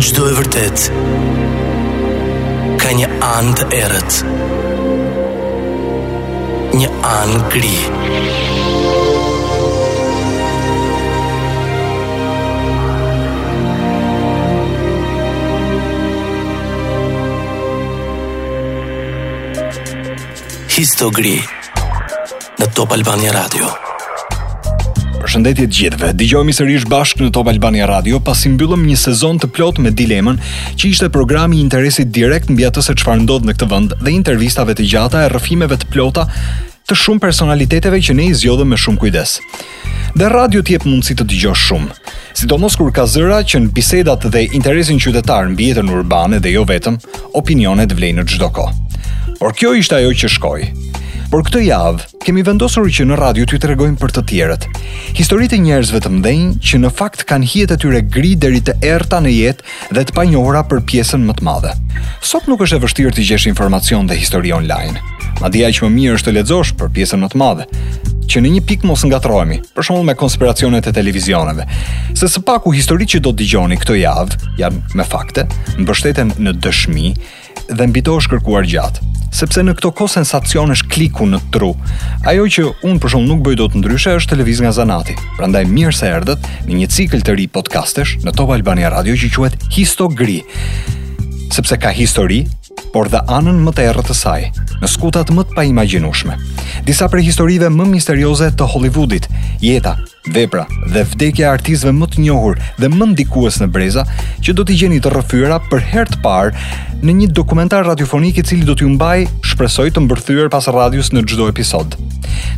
Gjdo 0.00 0.30
e 0.30 0.32
vërtet 0.32 0.84
Ka 2.80 2.92
një 2.96 3.08
anë 3.26 3.50
të 3.60 3.64
erët 3.76 4.14
Një 6.80 6.88
anë 7.08 7.40
gri 7.52 7.74
Histo 20.78 21.12
gri 21.20 21.36
Në 22.56 22.72
Top 22.78 22.96
Albania 22.96 23.36
Radio 23.36 23.74
Përshëndetje 25.30 25.64
të 25.68 25.74
gjithëve. 25.76 26.08
Dëgjojmë 26.18 26.52
sërish 26.56 26.84
bashkë 26.90 27.22
në 27.22 27.28
Top 27.36 27.46
Albania 27.52 27.84
Radio 27.86 28.18
pasi 28.18 28.50
mbyllëm 28.50 28.80
një 28.88 28.96
sezon 28.98 29.36
të 29.38 29.46
plot 29.54 29.76
me 29.78 29.92
dilemën 29.94 30.40
që 30.74 30.88
ishte 30.88 31.06
programi 31.14 31.60
i 31.60 31.62
interesit 31.62 32.10
direkt 32.10 32.50
mbi 32.50 32.64
atë 32.66 32.82
se 32.82 32.96
çfarë 32.98 33.20
ndodh 33.28 33.46
në 33.46 33.54
këtë 33.54 33.68
vend 33.70 33.94
dhe 34.02 34.10
intervistave 34.10 34.74
të 34.74 34.88
gjata 34.90 35.22
e 35.22 35.30
rrëfimeve 35.30 35.78
të 35.84 35.90
plota 35.94 36.24
të 36.90 36.98
shumë 37.04 37.22
personaliteteve 37.28 38.02
që 38.08 38.16
ne 38.18 38.26
i 38.26 38.34
zgjodëm 38.42 38.74
me 38.74 38.80
shumë 38.82 39.00
kujdes. 39.06 39.36
Dhe 40.18 40.32
radio 40.34 40.64
t'jep 40.66 40.88
mundësi 40.90 41.14
të 41.20 41.28
dëgjosh 41.30 41.66
shumë, 41.68 41.94
sidomos 42.42 42.74
kur 42.82 42.90
ka 42.90 43.06
zëra 43.06 43.38
që 43.46 43.62
në 43.62 43.70
bisedat 43.78 44.26
dhe 44.34 44.46
interesin 44.50 44.98
qytetar 44.98 45.46
mbi 45.54 45.70
jetën 45.70 45.94
urbane 45.94 46.42
dhe 46.42 46.56
jo 46.58 46.66
vetëm, 46.74 46.98
opinionet 47.38 47.94
vlejnë 47.94 48.24
në 48.26 48.30
çdo 48.34 48.50
kohë. 48.58 49.36
Por 49.38 49.54
kjo 49.54 49.76
ishte 49.78 50.02
ajo 50.02 50.10
që 50.10 50.34
shkoi. 50.40 50.62
Por 51.30 51.46
këtë 51.46 51.68
javë 51.70 52.09
kemi 52.24 52.42
vendosur 52.44 52.86
që 52.92 53.06
në 53.08 53.16
radio 53.16 53.46
t'ju 53.48 53.58
tregojmë 53.62 53.96
për 54.00 54.12
të 54.18 54.22
tjerët. 54.28 54.66
Historitë 55.16 55.56
e 55.56 55.60
njerëzve 55.64 56.00
të 56.04 56.10
mëdhenj 56.16 56.58
që 56.68 56.80
në 56.82 56.90
fakt 56.98 57.24
kanë 57.30 57.48
hijet 57.52 57.72
e 57.72 57.78
tyre 57.80 58.02
gri 58.16 58.34
deri 58.42 58.60
të 58.64 58.76
errta 58.92 59.22
në 59.24 59.32
jetë 59.36 59.96
dhe 59.96 60.04
të 60.04 60.16
panjohura 60.18 60.62
për 60.68 60.82
pjesën 60.90 61.24
më 61.26 61.38
të 61.38 61.46
madhe. 61.48 61.72
Sot 62.20 62.50
nuk 62.50 62.66
është 62.66 62.76
e 62.78 62.84
vështirë 62.84 63.14
të 63.16 63.26
gjesh 63.30 63.48
informacion 63.50 64.08
dhe 64.10 64.20
histori 64.20 64.52
online. 64.52 65.00
Madje 65.40 65.66
aq 65.70 65.80
më 65.86 65.92
mirë 65.96 66.18
është 66.20 66.28
të 66.30 66.36
lexosh 66.40 66.74
për 66.76 66.92
pjesën 66.98 67.24
më 67.24 67.32
të 67.32 67.40
madhe 67.40 67.68
që 68.30 68.40
në 68.44 68.50
një 68.54 68.60
pikë 68.62 68.86
mos 68.86 69.02
ngatrohemi, 69.08 69.56
për 69.74 69.86
shembull 69.88 70.06
me 70.06 70.14
konspiracionet 70.14 70.86
e 70.86 70.92
televizioneve. 70.94 71.64
Se 72.14 72.28
së 72.30 72.44
paku 72.46 72.70
histori 72.76 73.08
që 73.10 73.18
do 73.24 73.32
të 73.34 73.40
dëgjoni 73.42 73.78
këtë 73.82 73.96
javë 74.04 74.40
janë 74.60 74.98
me 74.98 75.06
fakte, 75.08 75.46
mbështeten 75.80 76.30
në 76.38 76.52
dëshmi 76.62 77.10
dhe 77.74 77.88
mbi 77.90 78.04
është 78.14 78.30
kërkuar 78.34 78.68
gjatë. 78.70 79.08
Sepse 79.34 79.62
në 79.62 79.74
këto 79.78 79.90
kohë 79.98 80.12
sensacionesh 80.18 80.84
kliku 80.90 81.26
në 81.30 81.40
tru. 81.54 81.72
Ajo 82.26 82.46
që 82.50 82.68
un 82.86 83.02
për 83.02 83.12
shembull 83.14 83.30
nuk 83.34 83.42
bëj 83.46 83.58
dot 83.62 83.76
ndryshe 83.78 84.14
është 84.20 84.32
televiz 84.36 84.62
nga 84.62 84.72
Zanati. 84.78 85.14
Prandaj 85.38 85.64
mirë 85.70 85.94
se 85.98 86.08
erdhët 86.10 86.46
në 86.68 86.80
një 86.82 86.88
cikël 86.94 87.22
të 87.26 87.34
ri 87.38 87.48
podcastesh 87.54 88.16
në 88.26 88.34
Top 88.38 88.50
Albania 88.54 88.90
Radio 88.94 89.14
që 89.18 89.30
quhet 89.38 89.58
Histogri. 89.74 90.40
Sepse 91.50 91.74
ka 91.82 91.90
histori, 91.94 92.44
por 92.94 93.10
dhe 93.10 93.22
anën 93.30 93.58
më 93.62 93.74
të 93.78 93.86
errët 93.90 94.06
të 94.10 94.14
saj, 94.18 94.42
në 94.82 94.90
skutat 94.96 95.34
më 95.34 95.46
të 95.50 95.58
paimagjinueshme. 95.58 96.34
imaginushme 96.34 96.49
disa 96.86 97.08
për 97.12 97.22
historive 97.26 97.70
më 97.72 97.86
misterioze 97.92 98.50
të 98.56 98.66
Hollywoodit, 98.72 99.26
jeta, 99.62 99.96
vepra 100.34 100.66
dhe 100.92 101.02
vdekja 101.12 101.46
e 101.46 101.50
artistëve 101.54 101.92
më 101.96 102.08
të 102.12 102.24
njohur 102.26 102.58
dhe 102.78 102.90
më 102.92 103.10
ndikues 103.14 103.60
në 103.62 103.70
breza, 103.74 104.04
që 104.44 104.54
do 104.56 104.64
t'i 104.66 104.76
gjeni 104.80 105.00
të 105.02 105.12
rëfyra 105.14 105.60
për 105.70 105.84
herë 105.92 106.14
të 106.14 106.20
parë 106.24 107.02
në 107.02 107.14
një 107.20 107.30
dokumentar 107.36 107.86
radiofonik 107.88 108.40
i 108.42 108.46
cili 108.46 108.66
do 108.68 108.76
t'ju 108.76 108.90
mbaj 108.94 109.18
shpresoj 109.52 109.88
të 109.96 110.04
mbërthyer 110.04 110.50
pas 110.52 110.68
radios 110.76 111.12
në 111.14 111.24
çdo 111.30 111.48
episod. 111.52 111.96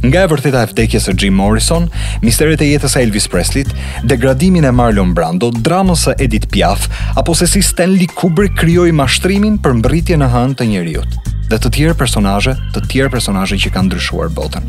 Nga 0.03 0.25
e 0.27 0.31
vërteta 0.33 0.65
e 0.67 0.71
vdekjes 0.73 1.07
së 1.09 1.15
Jim 1.23 1.37
Morrison, 1.39 1.85
misteret 2.27 2.61
e 2.63 2.71
jetës 2.73 2.97
së 2.97 3.05
Elvis 3.07 3.29
Presley, 3.31 3.63
degradimin 4.09 4.67
e 4.69 4.75
Marlon 4.75 5.15
Brando, 5.17 5.53
dramës 5.63 6.09
së 6.09 6.17
Edith 6.27 6.51
Piaf 6.53 6.89
apo 7.15 7.35
se 7.39 7.47
si 7.47 7.63
Stanley 7.63 8.11
Kubrick 8.11 8.59
krijoi 8.59 8.91
mashtrimin 8.99 9.61
për 9.63 9.79
mbritjen 9.81 10.27
në 10.27 10.33
hënë 10.35 10.59
të 10.59 10.73
njerëzit 10.75 11.31
dhe 11.53 11.59
të 11.61 11.71
tjerë 11.77 11.95
personazhe, 12.01 12.55
të 12.73 12.81
tjerë 12.89 13.13
personazhe 13.13 13.59
që 13.61 13.73
kanë 13.75 13.91
ndryshuar 13.91 14.31
botën. 14.33 14.65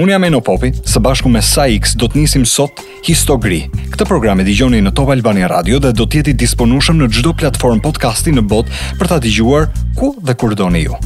Unë 0.00 0.14
jam 0.14 0.24
Eno 0.24 0.40
Popi, 0.44 0.70
së 0.88 1.02
bashku 1.04 1.28
me 1.28 1.42
Saix, 1.44 1.92
do 2.00 2.08
të 2.08 2.22
nisim 2.22 2.46
sot 2.48 2.80
Histogri. 3.04 3.60
Këtë 3.92 4.08
program 4.08 4.40
e 4.40 4.46
dëgjoni 4.48 4.80
në 4.86 4.94
Top 4.96 5.12
Albania 5.12 5.50
Radio 5.52 5.78
dhe 5.84 5.92
do 5.92 6.08
të 6.08 6.22
jetë 6.22 6.32
i 6.32 6.38
disponueshëm 6.46 7.02
në 7.02 7.10
çdo 7.18 7.34
platform 7.36 7.82
podcasti 7.84 8.32
në 8.32 8.46
botë 8.48 8.76
për 9.00 9.12
ta 9.12 9.20
dëgjuar 9.24 9.68
ku 9.98 10.14
dhe 10.24 10.36
kur 10.40 10.56
doni 10.56 10.86
ju. 10.86 10.96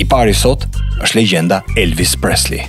I 0.00 0.04
pari 0.08 0.34
sot 0.36 0.68
është 1.04 1.16
legjenda 1.18 1.62
Elvis 1.80 2.16
Presley. 2.20 2.66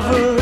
lover 0.00 0.37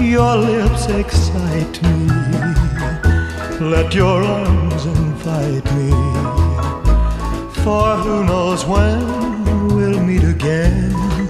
Your 0.03 0.35
lips 0.35 0.87
excite 0.87 1.81
me. 1.83 2.09
Let 3.71 3.95
your 3.95 4.21
arms 4.23 4.85
invite 4.85 5.63
me 5.75 6.22
for 7.63 7.95
who 7.95 8.25
knows 8.25 8.65
when 8.65 9.73
we'll 9.73 10.01
meet 10.03 10.23
again. 10.25 11.22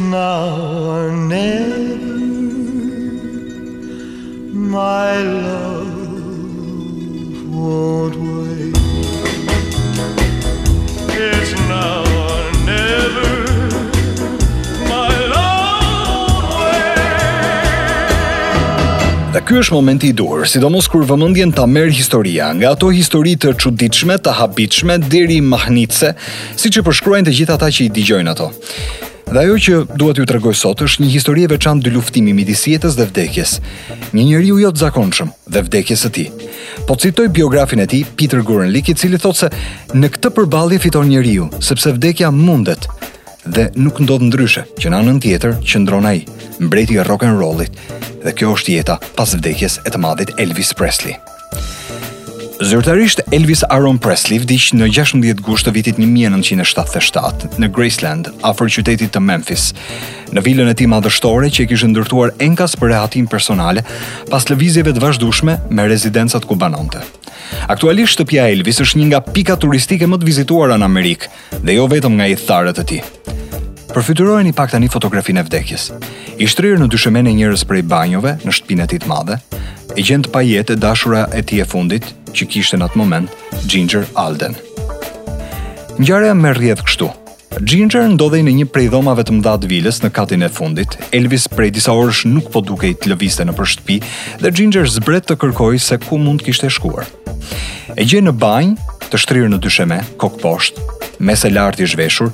now 0.00 1.08
never, 1.08 1.88
my 4.52 5.16
love 5.22 5.86
It's 11.10 11.54
now. 11.68 12.04
Ky 19.48 19.56
është 19.62 19.72
momenti 19.74 20.10
i 20.12 20.12
durë, 20.12 20.44
sidomos 20.50 20.90
kur 20.92 21.06
vëmendjen 21.08 21.54
ta 21.56 21.62
merr 21.70 21.88
historia, 21.94 22.50
nga 22.52 22.74
ato 22.74 22.90
histori 22.92 23.32
të 23.40 23.54
çuditshme, 23.56 24.18
të 24.20 24.34
habitshme 24.42 24.98
deri 25.08 25.38
mahnitse, 25.40 26.10
siç 26.60 26.82
e 26.82 26.82
përshkruajnë 26.84 27.30
të 27.30 27.36
gjithë 27.38 27.54
ata 27.56 27.70
që 27.72 27.86
i 27.86 27.92
dëgjojnë 27.96 28.34
ato. 28.34 28.50
Dhe 29.28 29.42
ajo 29.44 29.56
që 29.60 29.98
duhet 30.00 30.18
ju 30.22 30.24
të 30.24 30.54
sot 30.56 30.80
është 30.84 31.02
një 31.02 31.08
histori 31.12 31.42
e 31.44 31.48
veçantë 31.52 31.84
dy 31.84 31.90
luftimi 31.92 32.32
midis 32.32 32.62
jetës 32.70 32.96
dhe 32.96 33.04
vdekjes. 33.10 33.52
Një 34.16 34.22
njeriu 34.28 34.56
jo 34.62 34.70
të 34.72 34.80
zakonshëm 34.86 35.28
dhe 35.52 35.62
vdekjes 35.66 36.04
së 36.06 36.10
tij. 36.14 36.28
Po 36.88 36.96
citoj 36.96 37.28
biografin 37.28 37.80
e 37.80 37.86
tij, 37.86 38.06
Peter 38.16 38.40
Guren 38.40 38.72
i 38.76 38.80
cili 38.94 39.18
thotë 39.20 39.38
se 39.38 39.48
në 40.00 40.08
këtë 40.14 40.30
përballje 40.32 40.78
fiton 40.80 41.08
njeriu, 41.12 41.50
sepse 41.60 41.92
vdekja 41.92 42.30
mundet 42.30 42.88
dhe 43.44 43.68
nuk 43.76 44.00
ndodh 44.00 44.22
ndryshe, 44.32 44.64
që 44.80 44.88
në 44.88 44.96
anën 44.96 45.20
tjetër 45.20 45.58
qëndron 45.60 46.08
ai, 46.08 46.24
mbreti 46.60 46.94
i 46.96 47.04
rock 47.04 47.24
and 47.28 47.36
roll-it. 47.38 47.76
Dhe 48.24 48.32
kjo 48.32 48.56
është 48.56 48.72
jeta 48.78 48.96
pas 49.16 49.28
vdekjes 49.36 49.80
e 49.84 49.90
të 49.92 49.98
madhit 50.00 50.32
Elvis 50.40 50.72
Presley. 50.72 51.20
Zyrtarisht 52.60 53.20
Elvis 53.30 53.60
Aaron 53.70 54.00
Presley 54.02 54.40
vdiq 54.42 54.72
në 54.74 54.88
16 54.90 55.42
gusht 55.46 55.68
të 55.68 55.72
vitit 55.76 55.98
1977 56.02 57.52
në 57.62 57.68
Graceland, 57.70 58.30
afër 58.44 58.72
qytetit 58.76 59.12
të 59.14 59.22
Memphis, 59.22 59.68
në 60.34 60.42
vilën 60.42 60.70
e 60.72 60.74
tij 60.74 60.88
madhështore 60.90 61.52
që 61.54 61.62
i 61.62 61.68
kishte 61.70 61.86
ndërtuar 61.92 62.34
enkas 62.48 62.74
për 62.80 62.90
rehatim 62.90 63.28
personal 63.30 63.78
pas 64.32 64.48
lëvizjeve 64.50 64.90
të 64.96 65.04
vazhdueshme 65.06 65.54
me 65.70 65.86
rezidencat 65.86 66.50
ku 66.50 66.58
banonte. 66.58 66.98
Aktualisht 67.70 68.16
shtëpia 68.16 68.48
e 68.50 68.58
Elvis 68.58 68.82
është 68.82 69.04
një 69.04 69.08
nga 69.12 69.22
pikat 69.30 69.62
turistike 69.62 70.10
më 70.10 70.18
të 70.18 70.30
vizituara 70.32 70.82
në 70.82 70.90
Amerikë 70.90 71.62
dhe 71.62 71.78
jo 71.78 71.86
vetëm 71.94 72.18
nga 72.18 72.26
i 72.26 72.34
tharët 72.42 72.82
e 72.82 72.88
tij 72.94 73.04
përfyturohen 73.94 74.46
i 74.46 74.52
pak 74.52 74.70
tani 74.70 74.88
fotografin 74.92 75.38
e 75.40 75.44
vdekjes. 75.46 75.88
I 76.38 76.46
shtrirë 76.48 76.78
në 76.82 76.88
dyshemen 76.92 77.26
e 77.30 77.34
njërës 77.38 77.62
prej 77.68 77.84
banjove 77.88 78.34
në 78.44 78.52
shtpinë 78.54 78.84
e 78.84 78.90
ti 78.90 78.98
të 79.00 79.08
madhe, 79.10 79.38
e 79.96 80.04
gjendë 80.04 80.32
pa 80.34 80.42
jetë 80.44 80.76
e 80.76 80.80
dashura 80.82 81.26
e 81.34 81.40
ti 81.42 81.60
e 81.62 81.66
fundit 81.68 82.04
që 82.36 82.48
kishtë 82.52 82.78
në 82.82 82.88
atë 82.90 83.00
moment 83.00 83.54
Ginger 83.66 84.04
Alden. 84.20 84.58
Njare 85.98 86.34
më 86.34 86.40
me 86.42 86.52
rjedhë 86.58 86.86
kështu. 86.88 87.08
Ginger 87.64 88.04
ndodhej 88.12 88.42
në 88.44 88.52
një 88.58 88.66
prej 88.70 88.90
dhomave 88.92 89.24
të 89.26 89.38
mdhatë 89.38 89.70
vilës 89.72 90.02
në 90.04 90.12
katin 90.14 90.44
e 90.46 90.50
fundit, 90.52 90.92
Elvis 91.16 91.48
prej 91.50 91.72
disa 91.74 91.94
orësh 91.96 92.26
nuk 92.28 92.50
po 92.52 92.60
duke 92.62 92.90
i 92.90 92.94
të 92.94 93.14
lëviste 93.14 93.46
në 93.48 93.54
për 93.56 93.72
shtpi 93.72 93.96
dhe 94.44 94.52
Ginger 94.54 94.86
zbret 94.98 95.26
të 95.26 95.38
kërkoj 95.42 95.80
se 95.82 95.96
ku 96.04 96.20
mund 96.22 96.44
kishtë 96.44 96.68
e 96.68 96.70
shkuar. 96.76 97.08
E 97.96 98.04
gjen 98.04 98.28
në 98.28 98.36
banjë, 98.38 98.76
të 99.08 99.18
shtrirë 99.24 99.48
në 99.54 99.58
dysheme, 99.64 100.02
kokë 100.20 100.42
poshtë, 100.44 100.86
mes 101.24 101.44
e 101.44 101.50
lartë 101.56 101.82
i 101.82 101.88
zhveshur, 101.90 102.30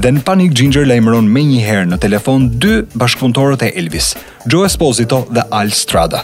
dhe 0.00 0.10
në 0.12 0.22
panik 0.24 0.52
Ginger 0.56 0.86
lajmëron 0.88 1.26
me 1.28 1.42
një 1.44 1.60
herë 1.66 1.88
në 1.90 1.98
telefon 2.00 2.46
dy 2.60 2.78
bashkëpuntorët 2.98 3.66
e 3.66 3.72
Elvis, 3.80 4.12
Joe 4.48 4.66
Esposito 4.70 5.22
dhe 5.30 5.44
Al 5.52 5.72
Strada. 5.76 6.22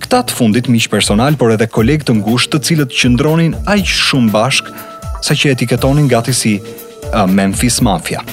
Këta 0.00 0.22
të 0.30 0.36
fundit 0.36 0.68
miq 0.72 0.88
personal, 0.92 1.36
por 1.36 1.52
edhe 1.54 1.68
koleg 1.70 2.04
të 2.06 2.16
ngushtë 2.22 2.54
të 2.56 2.62
cilët 2.68 2.96
qëndronin 3.02 3.56
aq 3.68 3.84
shumë 3.84 4.32
bashk 4.34 4.70
sa 5.24 5.36
që 5.36 5.52
etiketonin 5.54 6.08
gati 6.10 6.32
si 6.36 6.56
uh, 6.60 7.26
Memphis 7.28 7.80
Mafia. 7.84 8.24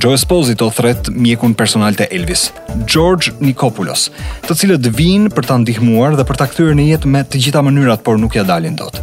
Joe 0.00 0.14
Esposito 0.14 0.68
thret 0.70 1.08
mjekun 1.10 1.56
personal 1.58 1.96
të 1.98 2.10
Elvis, 2.14 2.50
George 2.88 3.32
Nikopoulos, 3.42 4.08
të 4.46 4.54
cilët 4.62 4.86
vinë 4.96 5.32
për 5.34 5.48
ta 5.50 5.58
ndihmuar 5.64 6.14
dhe 6.20 6.28
për 6.28 6.38
ta 6.40 6.46
kthyer 6.50 6.76
në 6.78 6.92
jetë 6.92 7.10
me 7.14 7.24
të 7.26 7.42
gjitha 7.46 7.64
mënyrat, 7.66 8.04
por 8.06 8.20
nuk 8.22 8.36
ja 8.38 8.44
dalin 8.48 8.76
dot. 8.78 9.00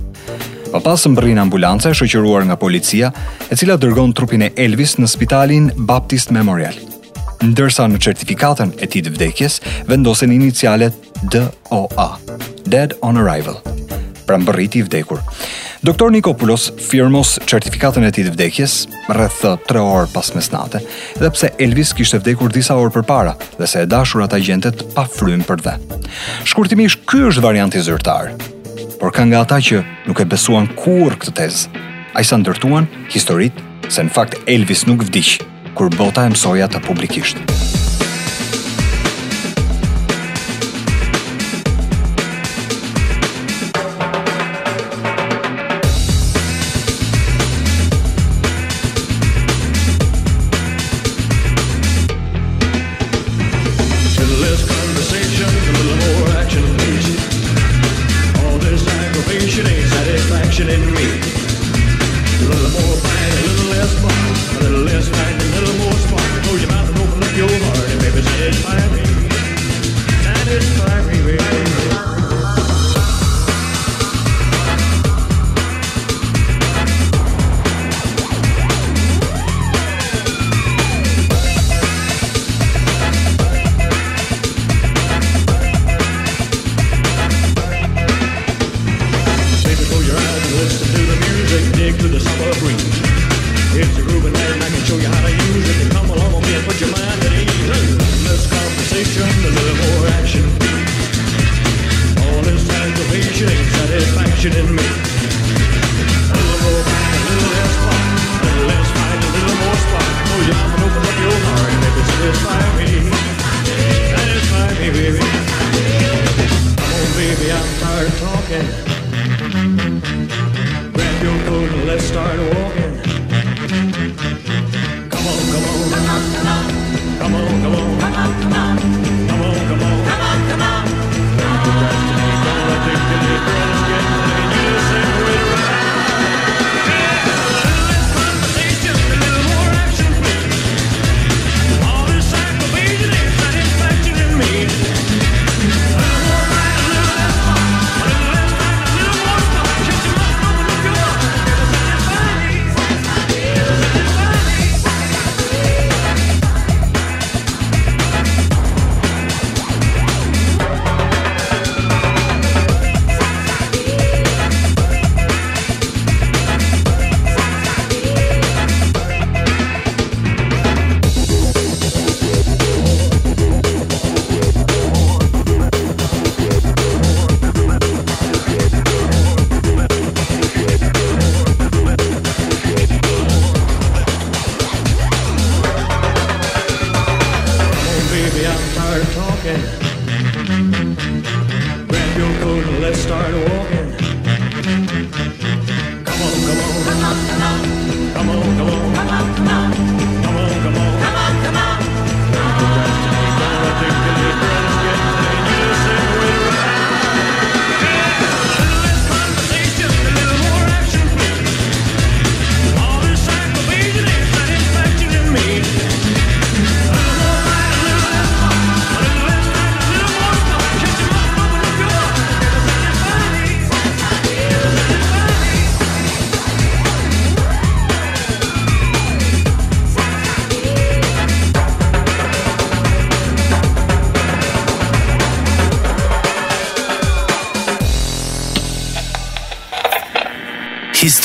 Pa 0.68 0.82
pas 0.84 1.00
më 1.08 1.16
bërin 1.16 1.40
ambulanca 1.40 1.90
e 1.90 1.96
shëqëruar 1.96 2.44
nga 2.50 2.58
policia, 2.60 3.08
e 3.48 3.56
cila 3.56 3.78
dërgon 3.80 4.12
trupin 4.14 4.44
e 4.48 4.52
Elvis 4.60 4.98
në 5.00 5.08
spitalin 5.08 5.70
Baptist 5.88 6.32
Memorial. 6.36 6.76
Ndërsa 7.46 7.86
në 7.88 8.02
certifikatën 8.04 8.74
e 8.84 8.88
ti 8.92 9.00
të 9.06 9.14
vdekjes, 9.16 9.62
vendosen 9.88 10.34
inicialet 10.36 10.96
DOA, 11.32 12.10
Dead 12.68 12.98
on 13.06 13.20
Arrival, 13.22 13.62
pra 14.28 14.38
më 14.42 14.58
i 14.76 14.84
vdekur. 14.84 15.22
Doktor 15.88 16.12
Nikopulos 16.12 16.74
firmos 16.90 17.38
certifikatën 17.48 18.04
e 18.04 18.12
ti 18.12 18.26
të 18.28 18.34
vdekjes, 18.36 18.76
rreth 19.16 19.46
3 19.72 19.88
orë 19.88 20.12
pas 20.12 20.34
mesnate, 20.36 20.84
dhe 21.22 21.32
pse 21.32 21.54
Elvis 21.64 21.94
kishte 21.96 22.20
vdekur 22.20 22.52
disa 22.52 22.76
orë 22.76 22.92
për 22.98 23.08
para, 23.08 23.38
dhe 23.60 23.68
se 23.70 23.86
e 23.86 23.88
dashur 23.88 24.26
ata 24.26 24.36
agentet 24.36 24.84
pa 24.94 25.08
frymë 25.08 25.48
për 25.48 25.64
dhe. 25.64 25.78
Shkurtimish, 26.44 27.00
kjo 27.08 27.32
është 27.32 27.46
varianti 27.46 27.80
zyrtarë, 27.86 28.56
por 28.98 29.14
ka 29.14 29.24
nga 29.30 29.46
ata 29.46 29.58
që 29.62 29.82
nuk 30.10 30.20
e 30.22 30.28
besuan 30.28 30.68
kur 30.80 31.14
këtë 31.18 31.36
tez. 31.38 31.66
A 32.18 32.26
i 32.26 32.28
sa 32.28 32.38
ndërtuan, 32.42 32.90
historit, 33.14 33.54
se 33.94 34.04
në 34.04 34.12
fakt 34.14 34.40
Elvis 34.50 34.84
nuk 34.90 35.06
vdish, 35.08 35.38
kur 35.78 35.94
bota 35.94 36.26
e 36.28 36.34
mësoja 36.34 36.68
të 36.74 36.82
publikisht. 36.90 37.38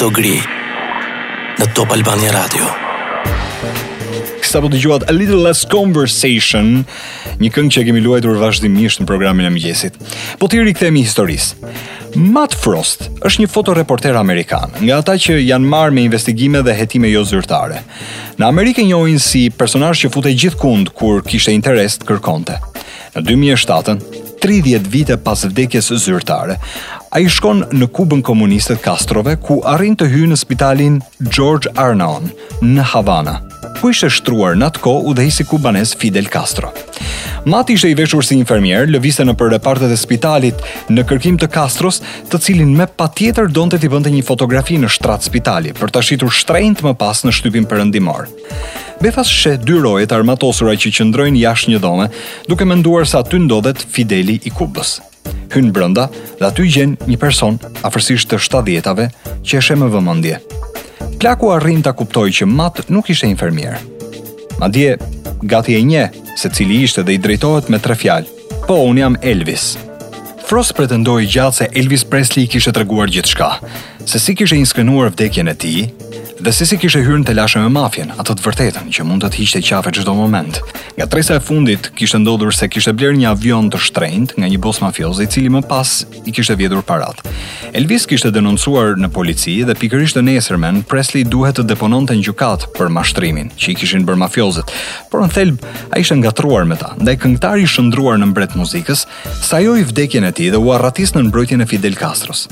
Enzo 0.03 0.11
Gri 0.19 0.33
në 1.61 1.67
Top 1.79 1.93
Albania 1.95 2.33
Radio. 2.35 2.67
Kësa 4.43 4.59
po 4.65 4.67
të 4.73 4.81
gjuat 4.83 5.05
A 5.07 5.13
Little 5.15 5.39
Less 5.45 5.61
Conversation, 5.71 6.73
një 7.39 7.51
këngë 7.55 7.71
që 7.77 7.85
kemi 7.87 8.01
luajtur 8.03 8.35
vazhdimisht 8.41 8.99
në 8.99 9.07
programin 9.07 9.47
e 9.47 9.53
mëgjesit. 9.55 9.95
Po 10.41 10.49
të 10.51 10.59
i 10.67 11.05
historisë. 11.05 11.71
Matt 12.19 12.57
Frost 12.59 13.11
është 13.23 13.45
një 13.45 13.51
fotoreporter 13.55 14.19
amerikan, 14.19 14.75
nga 14.83 14.99
ata 14.99 15.15
që 15.15 15.39
janë 15.39 15.71
marrë 15.71 15.95
me 15.95 16.03
investigime 16.09 16.63
dhe 16.67 16.75
hetime 16.81 17.07
jo 17.15 17.23
zyrtare. 17.23 17.85
Në 18.41 18.49
Amerikë 18.49 18.83
njohin 18.89 19.21
si 19.23 19.51
personazh 19.55 20.01
që 20.03 20.11
futej 20.19 20.35
gjithkund 20.35 20.91
kur 20.99 21.23
kishte 21.23 21.55
interes 21.55 22.01
të 22.03 22.11
kërkonte. 22.11 22.59
Në 23.15 23.23
2007, 23.31 24.03
30 24.43 24.91
vite 24.91 25.15
pas 25.23 25.47
vdekjes 25.47 25.93
zyrtare, 26.03 26.59
A 27.13 27.21
i 27.21 27.27
shkon 27.29 27.59
në 27.77 27.87
kubën 27.93 28.23
komunistët 28.25 28.79
Kastrove, 28.81 29.35
ku 29.37 29.59
arrin 29.69 29.93
të 30.01 30.07
hyjë 30.09 30.29
në 30.31 30.37
spitalin 30.41 30.95
George 31.29 31.69
Arnon 31.77 32.31
në 32.65 32.87
Havana, 32.95 33.35
ku 33.83 33.91
ishte 33.93 34.09
shtruar 34.09 34.57
në 34.57 34.71
atë 34.73 34.81
ko 34.87 34.95
u 35.11 35.13
dhe 35.19 35.27
kubanes 35.51 35.93
Fidel 36.01 36.31
Castro. 36.33 36.71
Mati 37.45 37.75
ishte 37.77 37.91
i 37.93 37.99
veshur 37.99 38.25
si 38.25 38.39
infermier, 38.39 38.89
lëviste 38.89 39.27
në 39.29 39.35
përrepartët 39.37 39.93
e 39.93 40.01
spitalit 40.01 40.65
në 40.89 41.05
kërkim 41.11 41.37
të 41.43 41.51
Kastros, 41.53 42.01
të 42.33 42.41
cilin 42.47 42.73
me 42.79 42.87
pa 42.89 43.11
tjetër 43.19 43.53
donë 43.53 43.73
të 43.75 43.79
t'i 43.83 43.93
bëndë 43.93 44.15
një 44.17 44.25
fotografi 44.33 44.81
në 44.81 44.89
shtratë 44.97 45.29
spitali, 45.31 45.75
për 45.77 45.93
të 45.93 46.01
ashtitur 46.01 46.33
shtrejnë 46.41 46.81
të 46.81 46.89
më 46.89 46.97
pas 47.05 47.25
në 47.27 47.37
shtypin 47.37 47.69
përëndimarë. 47.69 48.25
Befas 49.05 49.29
shë 49.29 49.59
dy 49.69 49.77
rojet 49.85 50.17
armatosura 50.17 50.79
që 50.81 50.95
qëndrojnë 50.97 51.45
jashtë 51.45 51.75
një 51.75 51.85
dhome, 51.87 52.09
duke 52.49 52.65
menduar 52.65 53.05
nduar 53.05 53.13
sa 53.17 53.21
të 53.21 53.43
ndodhet 53.45 53.85
Fideli 53.93 54.41
i 54.49 54.51
kubës. 54.55 54.97
Hynë 55.53 55.71
brënda 55.77 56.07
dhe 56.39 56.47
aty 56.49 56.65
gjenë 56.75 57.09
një 57.11 57.19
person 57.21 57.59
afërsisht 57.85 58.31
të 58.31 58.39
shtadjetave 58.47 59.09
që 59.47 59.59
eshe 59.61 59.77
me 59.77 59.89
vëmëndje. 59.93 60.39
Plaku 61.23 61.53
arrin 61.55 61.83
të 61.85 61.93
kuptoj 61.99 62.29
që 62.39 62.49
matë 62.49 62.87
nuk 62.95 63.11
ishte 63.13 63.29
infermier. 63.29 63.77
Ma 64.59 64.71
dje, 64.73 64.97
gati 65.43 65.77
e 65.79 65.83
nje, 65.85 66.09
se 66.41 66.49
cili 66.51 66.81
ishte 66.87 67.05
dhe 67.05 67.17
i 67.17 67.21
drejtohet 67.21 67.69
me 67.71 67.79
tre 67.83 67.95
fjalë, 67.99 68.41
po 68.67 68.81
unë 68.89 69.05
jam 69.05 69.19
Elvis. 69.35 69.75
Frost 70.49 70.75
pretendoi 70.77 71.27
gjatë 71.33 71.59
se 71.59 71.69
Elvis 71.81 72.07
Presley 72.13 72.49
kishte 72.51 72.73
treguar 72.77 73.13
gjithçka, 73.13 73.53
se 74.07 74.19
si 74.19 74.35
kishte 74.39 74.57
inskrenuar 74.59 75.13
vdekjen 75.15 75.53
e 75.53 75.59
tij 75.65 75.85
dhe 76.43 76.51
si 76.51 76.67
si 76.67 76.75
kishte 76.81 76.99
hyrën 77.07 77.23
të 77.23 77.37
lashe 77.39 77.61
me 77.63 77.69
mafjen, 77.71 78.09
ato 78.19 78.35
të 78.35 78.43
vërtetën 78.43 78.89
që 78.97 79.05
mund 79.07 79.23
të 79.23 79.29
të 79.31 79.39
hiqte 79.39 79.61
qafe 79.69 79.93
çdo 79.95 80.11
moment. 80.19 80.57
Nga 80.99 81.07
tresa 81.13 81.37
e 81.39 81.43
fundit 81.49 81.87
kishte 81.95 82.19
ndodhur 82.19 82.51
se 82.57 82.67
kishte 82.69 82.91
blerë 82.99 83.15
një 83.21 83.29
avion 83.31 83.69
të 83.71 83.79
shtrejnd 83.87 84.35
nga 84.39 84.49
një 84.51 84.59
bos 84.65 84.81
mafioz 84.83 85.21
i 85.23 85.29
cili 85.31 85.53
më 85.55 85.61
pas 85.71 85.93
i 86.27 86.35
kishte 86.35 86.57
vjedhur 86.59 86.83
parat. 86.89 87.23
Elvis 87.73 88.09
kishte 88.11 88.33
denoncuar 88.35 88.99
në 88.99 89.13
polici 89.15 89.57
dhe 89.63 89.77
pikërisht 89.85 90.19
të 90.19 90.25
nesërmen 90.33 90.83
Presley 90.91 91.23
duhet 91.25 91.61
të 91.61 91.69
depononte 91.71 92.19
në 92.19 92.27
gjykat 92.27 92.67
për 92.79 92.91
mashtrimin 92.97 93.55
që 93.55 93.71
i 93.71 93.79
kishin 93.79 94.03
bërë 94.09 94.23
mafiozët, 94.27 94.75
por 95.15 95.23
në 95.23 95.31
thelb 95.37 95.67
ai 95.95 96.03
ishte 96.03 96.19
ngatruar 96.25 96.67
me 96.67 96.77
ta. 96.83 96.91
Ndaj 96.99 97.21
këngtar 97.23 97.63
i 97.63 97.71
shëndruar 97.71 98.19
në 98.19 98.33
mbret 98.33 98.59
muzikës, 98.59 99.07
i 99.61 99.85
vdekjen 99.87 100.25
e 100.27 100.33
tij 100.35 100.51
dhe 100.51 100.59
u 100.59 100.75
arratis 100.75 101.15
në 101.15 101.29
mbrojtjen 101.31 101.63
e 101.63 101.71
Fidel 101.71 101.95
Castros. 101.95 102.49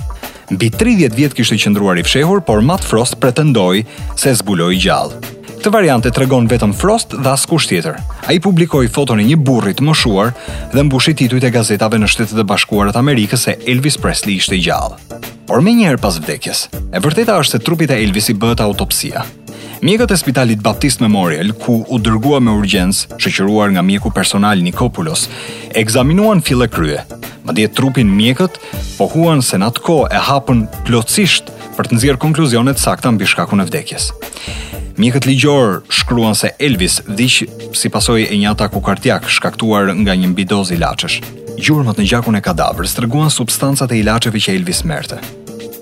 Mbi 0.51 0.67
30 0.71 1.15
vjet 1.15 1.35
kishte 1.39 1.55
qëndruar 1.63 2.01
i 2.01 2.03
fshehur, 2.03 2.41
por 2.43 2.59
Matt 2.67 2.83
Frost 2.83 3.15
pretendoi 3.23 3.85
se 4.19 4.33
zbuloi 4.35 4.81
gjallë. 4.83 5.19
Këtë 5.61 5.71
variant 5.71 6.07
e 6.09 6.11
tregon 6.11 6.49
vetëm 6.51 6.73
Frost 6.75 7.15
dhe 7.15 7.31
askush 7.37 7.69
tjetër. 7.71 8.01
Ai 8.27 8.41
publikoi 8.43 8.89
foton 8.91 9.21
e 9.23 9.27
një 9.29 9.37
burri 9.47 9.77
të 9.79 9.85
moshuar 9.87 10.33
dhe 10.73 10.85
mbushi 10.89 11.15
titujt 11.23 11.47
e 11.47 11.53
gazetave 11.55 12.01
në 12.01 12.09
Shtetet 12.11 12.43
e 12.43 12.47
Bashkuara 12.51 12.91
të 12.97 13.03
Amerikës 13.05 13.47
se 13.47 13.55
Elvis 13.71 14.01
Presley 14.03 14.41
ishte 14.41 14.59
i 14.59 14.65
gjallë. 14.65 14.99
Por 15.47 15.63
më 15.63 15.77
njëherë 15.79 16.03
pas 16.03 16.19
vdekjes, 16.19 16.65
e 16.91 17.03
vërteta 17.05 17.39
është 17.45 17.59
se 17.59 17.65
trupi 17.69 17.87
i 17.87 18.03
Elvisit 18.09 18.41
bëhet 18.41 18.65
autopsia. 18.65 19.23
Mjekët 19.87 20.11
e 20.11 20.19
Spitalit 20.21 20.61
Baptist 20.65 21.01
Memorial, 21.01 21.55
ku 21.57 21.85
u 21.87 21.99
dërgua 22.03 22.43
me 22.45 22.51
urgjencë, 22.59 23.21
shoqëruar 23.23 23.77
nga 23.77 23.83
mjeku 23.87 24.11
personal 24.13 24.59
Nikopulos, 24.65 25.29
ekzaminuan 25.79 26.43
fillë 26.43 26.69
krye 26.69 27.05
madje 27.51 27.69
trupin 27.69 28.07
mjekët, 28.15 28.53
pohuan 28.99 29.43
se 29.43 29.59
në 29.59 29.67
atë 29.73 29.81
ko 29.83 29.95
e 30.07 30.19
hapën 30.29 30.61
plotësisht 30.87 31.49
për 31.77 31.89
të 31.91 31.97
nxjerr 31.97 32.19
konkluzionet 32.23 32.79
sakta 32.79 33.11
mbi 33.11 33.27
shkakun 33.27 33.63
e 33.63 33.67
vdekjes. 33.67 34.13
Mjekët 35.01 35.27
ligjor 35.27 35.81
shkruan 35.91 36.37
se 36.39 36.53
Elvis 36.63 37.01
vdiq 37.09 37.41
si 37.75 37.89
pasoj 37.91 38.23
e 38.31 38.37
njata 38.39 38.69
ku 38.71 38.79
kardiak 38.85 39.27
shkaktuar 39.27 39.91
nga 40.03 40.15
një 40.15 40.31
mbidoz 40.31 40.71
ilaçesh. 40.77 41.17
Gjurmët 41.59 41.99
në 41.99 42.07
gjakun 42.13 42.39
e 42.39 42.45
kadavrit 42.45 42.95
treguan 42.97 43.33
substancat 43.35 43.91
e 43.93 43.99
ilaçeve 43.99 44.39
që 44.45 44.55
Elvis 44.61 44.85
merrte. 44.87 45.19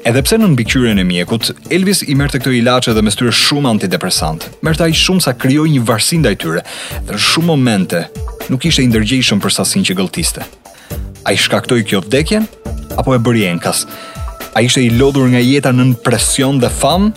Edhe 0.08 0.22
pse 0.24 0.38
në 0.40 0.48
mbikëqyrjen 0.54 1.02
e 1.02 1.04
mjekut, 1.04 1.50
Elvis 1.74 2.00
i 2.08 2.14
merrte 2.16 2.40
këto 2.40 2.54
ilaçe 2.56 2.94
dhe 2.96 3.02
me 3.02 3.10
mestyr 3.10 3.28
shumë 3.34 3.74
antidepresant. 3.74 4.48
Merrte 4.64 4.88
i 4.88 4.96
shumë 4.96 5.20
sa 5.26 5.34
krijoi 5.36 5.68
një 5.74 5.84
varësi 5.84 6.22
ndaj 6.22 6.38
tyre 6.44 6.64
dhe 7.02 7.12
në 7.18 7.20
shumë 7.28 7.50
momente 7.52 8.06
nuk 8.48 8.64
ishte 8.70 8.80
i 8.80 8.88
ndërgjegjshëm 8.88 9.42
për 9.44 9.56
sasinë 9.58 9.90
që 9.90 9.98
gëlltiste. 10.00 10.48
A 11.24 11.32
i 11.32 11.36
shkaktoj 11.38 11.82
kjo 11.84 12.02
vdekjen? 12.04 12.46
Apo 12.98 13.14
e 13.14 13.18
bëri 13.18 13.46
enkas? 13.50 13.86
A 14.54 14.62
ishte 14.64 14.82
i 14.82 14.90
lodhur 14.90 15.28
nga 15.32 15.40
jeta 15.42 15.72
nën 15.74 15.94
presion 16.04 16.60
dhe 16.62 16.70
fam? 16.80 17.10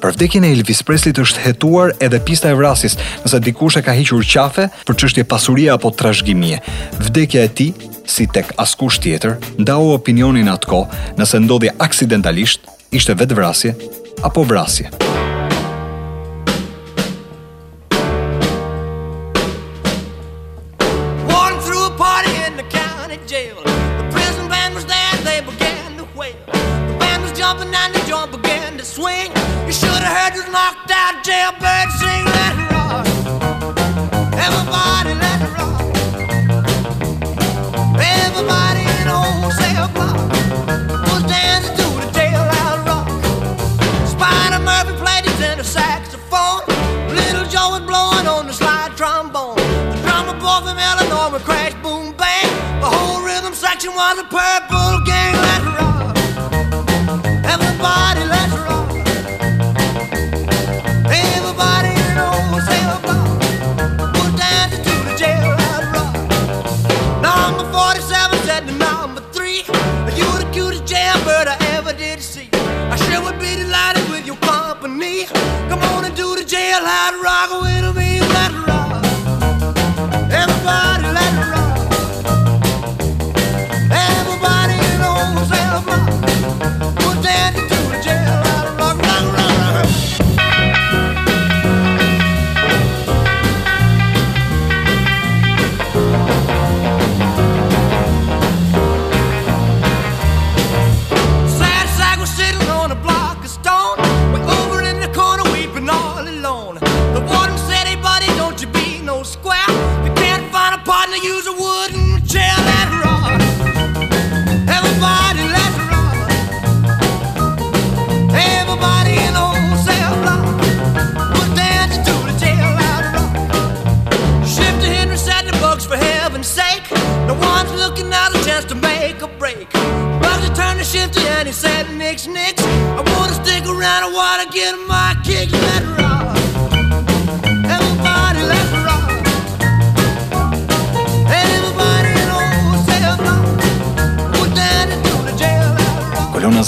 Për 0.00 0.14
vdekjen 0.16 0.44
e 0.48 0.52
Elvis 0.56 0.80
Presley 0.86 1.12
të 1.16 1.26
është 1.26 1.44
hetuar 1.44 1.92
edhe 2.00 2.20
pista 2.24 2.48
e 2.48 2.56
vrasis, 2.56 2.96
nëse 3.24 3.40
dikush 3.44 3.76
e 3.80 3.84
ka 3.84 3.92
hiqur 3.96 4.24
qafe 4.24 4.68
për 4.88 4.98
çështje 5.02 5.26
pasurie 5.28 5.68
apo 5.74 5.92
trashëgimie. 5.92 6.60
Vdekja 7.08 7.44
e 7.44 7.52
tij, 7.60 7.74
si 8.08 8.26
tek 8.26 8.54
askush 8.58 8.98
tjetër, 9.04 9.36
ndau 9.60 9.92
opinionin 9.94 10.48
ko, 10.66 10.86
nëse 11.20 11.42
ndodhi 11.44 11.72
aksidentalisht, 11.78 12.64
ishte 12.90 13.14
vetvrasje 13.14 13.76
apo 14.24 14.42
vrasje. 14.44 14.88
vrasje. 14.88 15.09
jailbird 31.30 31.88
sing, 32.00 32.22
let 32.36 32.54
rock. 32.74 33.04
Everybody, 34.46 35.12
let 35.24 35.38
it 35.44 35.52
rock. 35.58 35.80
Everybody 38.18 38.82
in 38.98 39.06
Old 39.18 39.36
whole 39.38 39.54
cell 39.62 39.86
block 39.96 40.18
was 41.14 41.22
dancing 41.36 41.76
to 41.80 41.86
the 42.02 42.06
jailhouse 42.18 42.82
rock. 42.90 43.06
Spider 44.14 44.60
Murphy 44.70 44.94
played 45.02 45.24
his 45.28 45.36
tenor 45.42 45.68
saxophone. 45.78 46.62
Little 47.20 47.46
Joe 47.54 47.68
was 47.74 47.84
blowing 47.90 48.26
on 48.34 48.42
the 48.50 48.54
slide 48.62 48.92
trombone. 49.00 49.54
The 49.92 49.98
drummer 50.04 50.36
boy 50.44 50.58
from 50.66 50.78
Illinois 50.88 51.30
would 51.32 51.44
crash, 51.50 51.74
boom, 51.84 52.06
bang. 52.22 52.48
The 52.82 52.88
whole 52.96 53.20
rhythm 53.30 53.54
section 53.64 53.90
was 54.00 54.14
a 54.18 54.24
perfect. 54.38 54.69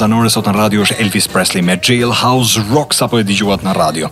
vazanore 0.02 0.30
sot 0.35 0.49
në 0.50 0.54
radio 0.56 0.80
është 0.82 0.97
Elvis 1.04 1.26
Presley 1.30 1.62
me 1.62 1.75
Jailhouse 1.78 2.59
Rocks 2.73 2.99
apo 3.04 3.18
e 3.21 3.25
dëgjuat 3.26 3.61
në 3.62 3.73
radio. 3.76 4.06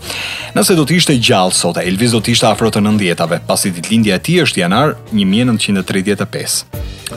Nëse 0.54 0.74
do 0.78 0.84
të 0.86 0.92
ishte 1.00 1.14
gjallë 1.18 1.54
sot, 1.56 1.76
Elvis 1.82 2.12
do 2.14 2.20
të 2.22 2.30
ishte 2.34 2.46
afro 2.46 2.68
të 2.70 2.78
90-tave, 2.84 3.38
pasi 3.48 3.72
ditëlindja 3.74 4.14
e 4.14 4.20
tij 4.22 4.42
është 4.44 4.58
janar 4.62 4.88
1935. 5.10 6.60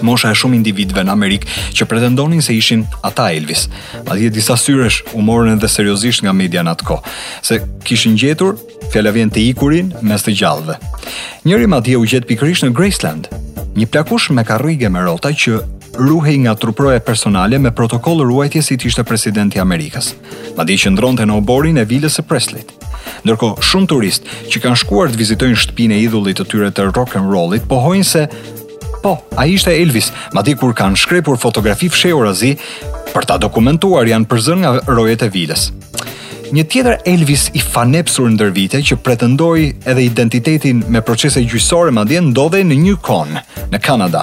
Mosha 0.02 0.32
e 0.34 0.36
shumë 0.40 0.56
individëve 0.58 1.04
në 1.06 1.12
Amerikë 1.14 1.48
që 1.78 1.84
pretendonin 1.92 2.42
se 2.42 2.54
ishin 2.58 2.82
ata 3.06 3.26
Elvis. 3.38 3.68
Madje 4.08 4.30
disa 4.34 4.56
syresh 4.58 5.04
u 5.14 5.22
morën 5.22 5.54
edhe 5.60 5.68
seriozisht 5.70 6.24
nga 6.26 6.34
media 6.34 6.62
në 6.66 6.70
atë 6.74 6.84
kohë, 6.90 7.06
se 7.46 7.62
kishin 7.86 8.18
gjetur 8.18 8.58
fjala 8.90 9.14
vjen 9.14 9.30
te 9.30 9.38
ikurin 9.54 9.94
mes 10.02 10.22
të 10.26 10.32
gjallëve. 10.42 10.76
Njëri 11.46 11.68
madje 11.70 11.98
u 12.02 12.08
gjet 12.10 12.26
pikërisht 12.26 12.64
në 12.66 12.72
Graceland, 12.80 13.24
një 13.78 13.86
plakush 13.94 14.28
me 14.34 14.42
karrige 14.46 14.90
me 14.90 15.00
rrota 15.06 15.30
që 15.30 15.60
ruhej 15.94 16.50
nga 16.50 16.58
truproja 16.58 16.98
personale 17.00 17.60
me 17.62 17.70
protokoll 17.72 18.26
ruajtje 18.26 18.62
si 18.66 18.76
të 18.78 18.90
ishte 18.90 19.04
presidenti 19.08 19.62
Amerikës, 19.62 20.14
ma 20.58 20.66
di 20.66 20.78
që 20.78 20.90
në 20.94 21.34
oborin 21.38 21.78
e 21.78 21.86
vilës 21.86 22.20
e 22.20 22.24
Preslit. 22.26 22.74
Ndërko, 23.24 23.60
shumë 23.62 23.88
turist 23.88 24.24
që 24.50 24.60
kanë 24.64 24.80
shkuar 24.80 25.12
të 25.12 25.18
vizitojnë 25.20 25.56
shtpin 25.58 25.92
e 25.92 26.02
të 26.10 26.46
tyre 26.50 26.72
të 26.72 26.90
rock'n'rollit, 26.92 27.68
po 27.70 27.80
hojnë 27.82 28.04
se, 28.06 28.28
po, 29.04 29.22
a 29.38 29.46
ishte 29.46 29.70
Elvis, 29.76 30.12
ma 30.34 30.42
di 30.42 30.54
kur 30.56 30.74
kanë 30.74 30.98
shkrepur 30.98 31.38
fotografi 31.38 31.90
fshe 31.90 32.14
u 32.14 32.24
razi, 32.24 32.56
për 33.14 33.24
ta 33.26 33.38
dokumentuar 33.38 34.08
janë 34.08 34.26
përzën 34.26 34.58
nga 34.64 34.78
rojet 34.90 35.22
e 35.22 35.30
vilës 35.30 35.70
një 36.54 36.64
tjetër 36.70 37.00
Elvis 37.10 37.48
i 37.58 37.62
fanepsur 37.64 38.28
ndër 38.36 38.52
vite 38.54 38.78
që 38.86 39.00
pretendoi 39.02 39.64
edhe 39.90 40.04
identitetin 40.06 40.84
me 40.92 41.02
procese 41.02 41.42
gjyqësore 41.42 41.90
madje 41.96 42.20
ndodhe 42.28 42.60
në 42.66 42.78
një 42.84 42.98
kon 43.04 43.32
në 43.74 43.80
Kanada 43.82 44.22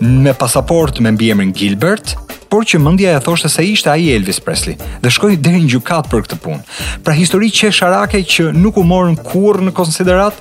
me 0.00 0.32
pasaportë 0.40 1.04
me 1.04 1.12
mbiemrin 1.12 1.52
Gilbert 1.52 2.14
por 2.50 2.64
që 2.64 2.80
mëndja 2.80 3.12
e 3.18 3.22
thoshtë 3.26 3.50
se 3.58 3.66
ishte 3.68 3.92
ai 3.92 4.08
Elvis 4.16 4.40
Presley 4.46 4.78
dhe 5.04 5.12
shkoj 5.12 5.34
dhe 5.36 5.52
një 5.58 5.66
gjukat 5.74 6.08
për 6.12 6.24
këtë 6.24 6.40
punë, 6.44 6.66
pra 7.04 7.16
histori 7.18 7.50
që 7.52 7.68
e 7.68 7.76
sharake 7.78 8.22
që 8.24 8.48
nuk 8.56 8.78
u 8.80 8.86
morën 8.88 9.18
kur 9.28 9.60
në 9.66 9.76
konsiderat 9.76 10.38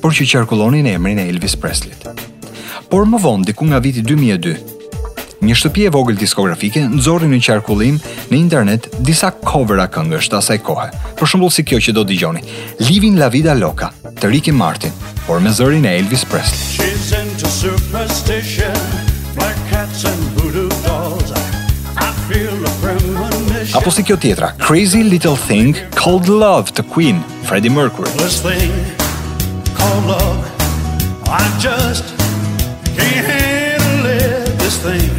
por 0.00 0.16
që 0.16 0.24
i 0.24 0.94
emrin 0.94 1.18
e 1.18 1.28
Elvis 1.28 1.58
Presley 1.60 1.92
por 2.90 3.04
më 3.10 3.18
vonë 3.20 3.48
diku 3.50 3.68
nga 3.68 3.80
viti 3.84 4.00
një 5.44 5.54
shtëpi 5.60 5.84
e 5.88 5.90
vogël 5.92 6.16
diskografike, 6.16 6.80
nxorrin 6.96 7.32
në 7.34 7.38
qarkullim 7.44 7.98
në 8.30 8.38
internet 8.38 8.86
disa 9.04 9.28
covera 9.44 9.84
këngësh 9.92 10.30
të 10.32 10.38
asaj 10.40 10.56
kohe. 10.64 10.86
Për 11.18 11.30
shembull 11.30 11.52
si 11.52 11.64
kjo 11.68 11.80
që 11.84 11.94
do 11.98 12.04
dëgjoni, 12.08 12.40
Living 12.88 13.18
La 13.20 13.28
Vida 13.30 13.52
Loca 13.56 13.90
të 14.20 14.30
Ricky 14.32 14.54
Martin, 14.56 14.92
por 15.26 15.42
me 15.44 15.52
zërin 15.52 15.84
e 15.88 15.94
Elvis 16.00 16.24
Presley. 16.28 16.80
Apo 23.74 23.90
si 23.90 24.04
kjo 24.06 24.16
tjetra, 24.22 24.52
Crazy 24.60 25.02
Little 25.04 25.36
Thing 25.48 25.76
Called 25.98 26.28
Love 26.28 26.72
të 26.76 26.84
Queen, 26.88 27.20
Freddie 27.48 27.72
Mercury. 27.72 28.08
Love, 30.04 30.48
I 31.28 31.44
just 31.60 32.08
can't 32.96 34.02
live 34.06 34.56
this 34.58 34.78
thing 34.80 35.13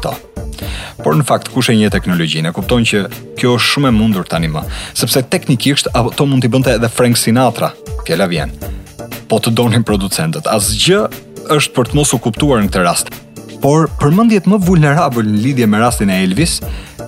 Por 1.03 1.17
në 1.17 1.25
fakt 1.25 1.49
kush 1.55 1.71
e 1.71 1.77
njeh 1.79 1.91
teknologjinë, 1.91 2.53
kupton 2.53 2.85
që 2.85 3.01
kjo 3.41 3.57
është 3.57 3.73
shumë 3.73 3.89
e 3.89 3.97
mundur 3.97 4.29
tani 4.29 4.49
më, 4.53 4.63
sepse 4.93 5.23
teknikisht 5.23 5.89
ato 5.95 6.27
mund 6.27 6.43
t'i 6.45 6.53
bënte 6.53 6.77
edhe 6.77 6.89
Frank 6.89 7.17
Sinatra. 7.17 7.73
Fjala 8.05 8.27
vjen 8.29 8.53
po 9.29 9.39
të 9.43 9.51
donin 9.57 9.85
producentët. 9.87 10.47
Asgjë 10.51 11.01
është 11.57 11.75
për 11.77 11.91
të 11.91 11.99
mos 11.99 12.13
u 12.17 12.21
kuptuar 12.25 12.63
në 12.63 12.71
këtë 12.73 12.85
rast. 12.85 13.13
Por 13.65 13.89
përmendjet 14.01 14.49
më 14.51 14.59
vulnerabël 14.67 15.29
në 15.29 15.43
lidhje 15.47 15.69
me 15.71 15.81
rastin 15.81 16.13
e 16.13 16.21
Elvis, 16.25 16.59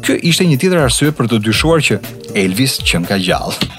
kjo 0.05 0.17
ishte 0.31 0.47
një 0.49 0.59
tjetër 0.63 0.85
arsye 0.87 1.13
për 1.19 1.29
të 1.35 1.43
dyshuar 1.49 1.85
që 1.89 1.99
Elvis 2.45 2.79
që 2.87 3.03
ka 3.11 3.19
gjallë. 3.29 3.73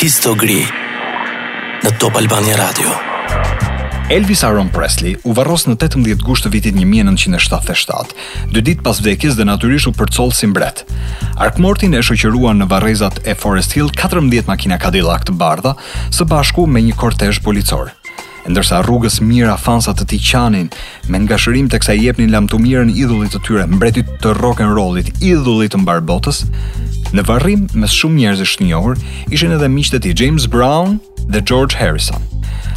Histogri 0.00 0.62
në 1.84 1.96
Top 2.02 2.18
Albania 2.22 2.56
Radio. 2.64 3.09
Elvis 4.10 4.42
Aaron 4.44 4.68
Presley 4.74 5.14
u 5.22 5.30
varros 5.38 5.68
në 5.68 5.76
18 5.78 6.22
gusht 6.26 6.42
të 6.42 6.50
vitit 6.50 6.74
1977, 6.74 8.10
dy 8.50 8.62
dit 8.66 8.80
pas 8.82 8.98
vdekjes 8.98 9.36
dhe 9.38 9.44
naturisht 9.46 9.86
u 9.86 9.92
përcol 9.94 10.32
si 10.34 10.48
mbret. 10.50 10.82
Ark 11.38 11.58
e 11.58 12.02
shëqerua 12.08 12.50
në 12.58 12.66
varezat 12.68 13.20
e 13.24 13.36
Forest 13.38 13.72
Hill 13.76 13.90
14 13.92 14.48
makina 14.50 14.78
Cadillac 14.82 15.22
të 15.26 15.32
bardha, 15.38 15.74
së 16.10 16.26
bashku 16.26 16.66
me 16.66 16.82
një 16.82 16.94
kortezh 16.98 17.38
policor. 17.44 17.92
Ndërsa 18.50 18.82
rrugës 18.82 19.20
mira 19.22 19.54
fansat 19.56 20.00
të 20.00 20.04
tiqanin, 20.10 20.68
me 21.06 21.18
nga 21.22 21.38
shërim 21.38 21.70
të 21.70 21.78
kësa 21.78 21.94
jepnin 22.02 22.32
lam 22.34 22.48
të 22.50 22.58
idhullit 22.90 23.32
të 23.32 23.40
tyre 23.46 23.66
mbretit 23.66 24.06
të 24.24 24.34
rock 24.42 24.58
and 24.60 24.74
rollit, 24.74 25.14
idhullit 25.22 25.70
të 25.72 25.78
mbarbotës, 25.84 26.44
në 27.14 27.22
varrim 27.28 27.68
me 27.74 27.86
shumë 27.86 28.16
njerëzisht 28.24 28.60
njohër, 28.60 28.96
ishen 29.30 29.52
edhe 29.52 29.68
miqtet 29.68 30.04
i 30.06 30.14
James 30.16 30.46
Brown 30.48 30.98
dhe 31.30 31.40
George 31.46 31.76
Harrison 31.76 32.29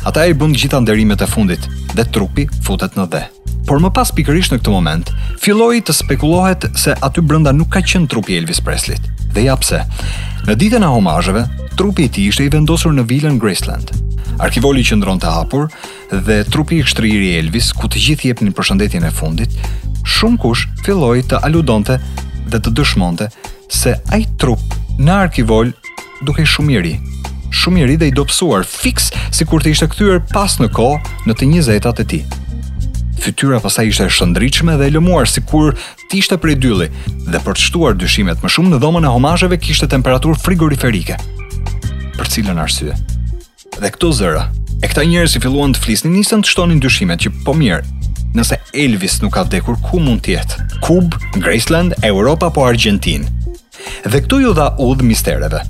ata 0.08 0.26
i 0.28 0.36
bën 0.36 0.52
gjitha 0.54 0.80
nderimet 0.84 1.22
e 1.24 1.28
fundit 1.30 1.68
dhe 1.96 2.04
trupi 2.16 2.44
futet 2.66 2.98
në 3.00 3.06
dhe. 3.13 3.22
Por 3.70 3.80
më 3.80 3.94
pas 3.96 4.10
pikërisht 4.12 4.52
në 4.56 4.60
këtë 4.60 4.74
moment, 4.74 5.08
filloi 5.39 5.80
të 5.82 5.94
spekulohet 5.96 6.66
se 6.80 6.92
aty 7.06 7.24
brenda 7.24 7.54
nuk 7.56 7.70
ka 7.72 7.80
qenë 7.80 8.10
trupi 8.12 8.36
i 8.36 8.39
Elvis 8.42 8.60
Presley. 8.66 9.00
Dhe 9.34 9.46
ja 9.48 9.56
pse. 9.56 9.84
Në 10.48 10.58
ditën 10.60 10.84
e 10.84 10.89
homazheve, 10.92 11.46
trupi 11.80 12.08
i 12.08 12.12
tij 12.12 12.28
ishte 12.34 12.44
i 12.44 12.52
vendosur 12.52 12.92
në 12.94 13.06
vilën 13.10 13.39
Graceland. 13.39 13.94
Arkivoli 14.44 14.84
qëndron 14.84 15.22
të 15.24 15.32
hapur 15.32 15.70
dhe 16.12 16.42
trupi 16.52 16.82
i 16.82 17.13
i 17.13 17.32
Elvis, 17.39 17.72
ku 17.72 17.88
të 17.88 18.04
gjithë 18.08 18.28
jepnin 18.28 18.52
përshëndetjen 18.54 19.08
e 19.08 19.12
fundit, 19.12 19.56
shumë 20.04 20.38
kush 20.42 20.68
filloi 20.84 21.24
të 21.24 21.39
aludonte 21.48 21.96
dhe 22.52 22.60
të 22.60 22.76
dëshmonte 22.76 23.30
se 23.72 23.96
ai 24.12 24.26
trup 24.38 24.60
në 25.00 25.12
arkivol 25.26 25.72
duke 26.22 26.44
shumë 26.46 26.74
i 26.76 26.80
ri, 26.82 26.96
shumë 27.54 27.84
i 27.84 27.88
ri 27.88 27.96
dhe 28.02 28.08
i 28.10 28.16
dopsuar, 28.18 28.66
fiks 28.68 29.12
si 29.34 29.46
kur 29.48 29.62
të 29.63 29.74
ishte 29.76 29.88
këthyër 29.92 30.22
pas 30.34 30.58
në 30.62 30.70
ko 30.76 30.96
në 31.28 31.36
të 31.38 31.48
njëzetat 31.54 32.02
e 32.04 32.06
ti. 32.13 32.22
Fytyra 33.24 33.62
pasa 33.63 33.86
ishte 33.88 34.10
shëndriqme 34.12 34.76
dhe 34.82 34.89
lëmuar 34.98 35.30
si 35.32 35.44
kur 35.48 35.78
ti 36.10 36.20
ishte 36.20 36.36
prej 36.42 36.58
dylli 36.60 36.89
dhe 37.30 37.44
për 37.46 37.56
të 37.56 37.68
shtuar 37.70 37.96
dyshimet 37.98 38.42
më 38.44 38.52
shumë 38.52 38.74
në 38.74 38.82
dhomën 38.84 39.08
e 39.08 39.13
homajëve 39.16 39.60
kishte 39.63 39.88
temperatur 39.92 40.36
frigoriferike. 40.44 41.20
Për 42.18 42.32
cilën 42.34 42.60
arsye? 42.62 42.98
Dhe 43.78 43.94
këto 43.94 44.12
zëra, 44.18 44.50
e 44.84 44.89
këta 44.89 45.06
njerë 45.10 45.30
si 45.32 45.42
filluan 45.44 45.74
të 45.74 45.86
flisni 45.86 46.12
nisën 46.18 46.44
të 46.44 46.50
shtonin 46.52 46.82
dyshimet 46.84 47.24
që 47.24 47.32
po 47.46 47.56
mirë, 47.58 47.84
nëse 48.36 48.58
Elvis 48.74 49.20
nuk 49.24 49.36
ka 49.38 49.46
vdekur 49.48 49.78
ku 49.86 50.02
mund 50.04 50.26
tjetë? 50.26 50.68
Kub, 50.84 51.16
Graceland, 51.39 51.94
Europa 52.06 52.50
po 52.54 52.66
Argentinë? 52.66 53.30
Dhe 54.10 54.20
këtu 54.26 54.42
ju 54.44 54.54
dha 54.58 54.72
udh 54.84 55.06
mistereve. 55.06 55.62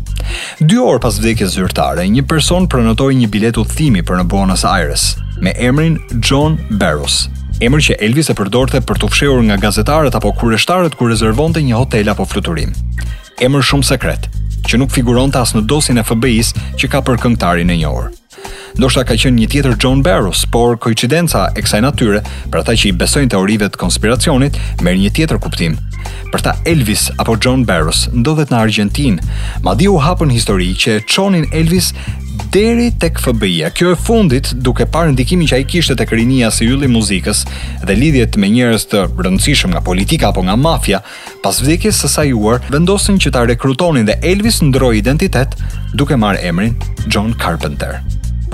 Dy 0.63 0.77
orë 0.79 1.01
pas 1.03 1.15
vdekjes 1.19 1.55
zyrtare, 1.57 2.05
një 2.15 2.23
person 2.29 2.67
prenotoi 2.71 3.13
një 3.19 3.29
bilet 3.33 3.57
udhëtimi 3.61 4.03
për 4.07 4.21
në 4.21 4.25
Buenos 4.31 4.63
Aires 4.67 5.13
me 5.43 5.53
emrin 5.59 5.97
John 6.23 6.57
Barros. 6.81 7.25
Emër 7.63 7.83
që 7.87 7.97
Elvis 8.05 8.31
e 8.31 8.35
përdorte 8.37 8.79
për 8.85 8.99
të 9.03 9.09
fshehur 9.13 9.43
nga 9.49 9.59
gazetarët 9.65 10.15
apo 10.19 10.33
kryeshtarët 10.39 10.95
kur 10.99 11.11
rezervonte 11.13 11.63
një 11.63 11.77
hotel 11.79 12.09
apo 12.13 12.25
fluturim. 12.29 12.73
Emër 13.45 13.65
shumë 13.69 13.87
sekret, 13.91 14.29
që 14.69 14.79
nuk 14.81 14.93
figuronte 14.95 15.39
as 15.41 15.55
në 15.55 15.65
dosjen 15.69 15.99
e 16.01 16.07
FBI-s 16.07 16.53
që 16.79 16.91
ka 16.93 17.03
për 17.05 17.21
këngëtarin 17.25 17.73
e 17.75 17.79
njohur 17.83 18.09
ndoshta 18.77 19.03
ka 19.05 19.13
qenë 19.19 19.37
një 19.37 19.47
tjetër 19.53 19.75
John 19.81 19.99
Barrows, 20.05 20.43
por 20.49 20.79
koincidenca 20.81 21.45
e 21.53 21.61
kësaj 21.61 21.81
natyre, 21.85 22.23
për 22.51 22.61
ata 22.63 22.73
që 22.79 22.89
i 22.89 22.95
besojnë 22.97 23.29
teorive 23.35 23.67
të 23.69 23.81
konspiracionit, 23.83 24.57
merr 24.81 24.97
një 25.01 25.11
tjetër 25.13 25.41
kuptim. 25.43 25.75
Për 26.33 26.41
ta 26.43 26.55
Elvis 26.67 27.07
apo 27.21 27.35
John 27.39 27.61
Barrows 27.69 28.07
ndodhet 28.11 28.49
në 28.51 28.59
Argentinë, 28.59 29.27
madje 29.63 29.91
u 29.93 29.99
hapën 30.01 30.33
histori 30.33 30.71
që 30.75 31.03
çonin 31.07 31.45
Elvis 31.55 31.91
deri 32.53 32.89
tek 32.99 33.21
fbi 33.21 33.51
ja 33.59 33.69
Kjo 33.71 33.93
e 33.93 33.99
fundit, 33.99 34.49
duke 34.65 34.87
parë 34.89 35.13
ndikimin 35.13 35.47
që 35.47 35.59
ai 35.59 35.67
kishte 35.69 35.95
tek 36.01 36.11
rinia 36.17 36.49
si 36.51 36.65
ylli 36.65 36.89
i 36.89 36.91
muzikës 36.91 37.43
dhe 37.85 37.95
lidhjet 37.95 38.35
me 38.41 38.49
njerëz 38.51 38.87
të 38.89 39.05
rëndësishëm 39.21 39.71
nga 39.75 39.83
politika 39.85 40.31
apo 40.33 40.41
nga 40.47 40.57
mafia, 40.57 40.99
pas 41.45 41.61
vdekjes 41.61 42.01
së 42.03 42.09
saj 42.09 42.33
uar, 42.33 42.59
vendosin 42.73 43.21
që 43.21 43.31
ta 43.37 43.45
rekrutonin 43.49 44.09
dhe 44.09 44.17
Elvis 44.33 44.59
ndroi 44.65 44.97
identitet 45.03 45.53
duke 45.93 46.17
marrë 46.19 46.43
emrin 46.51 46.73
John 47.07 47.37
Carpenter 47.37 48.01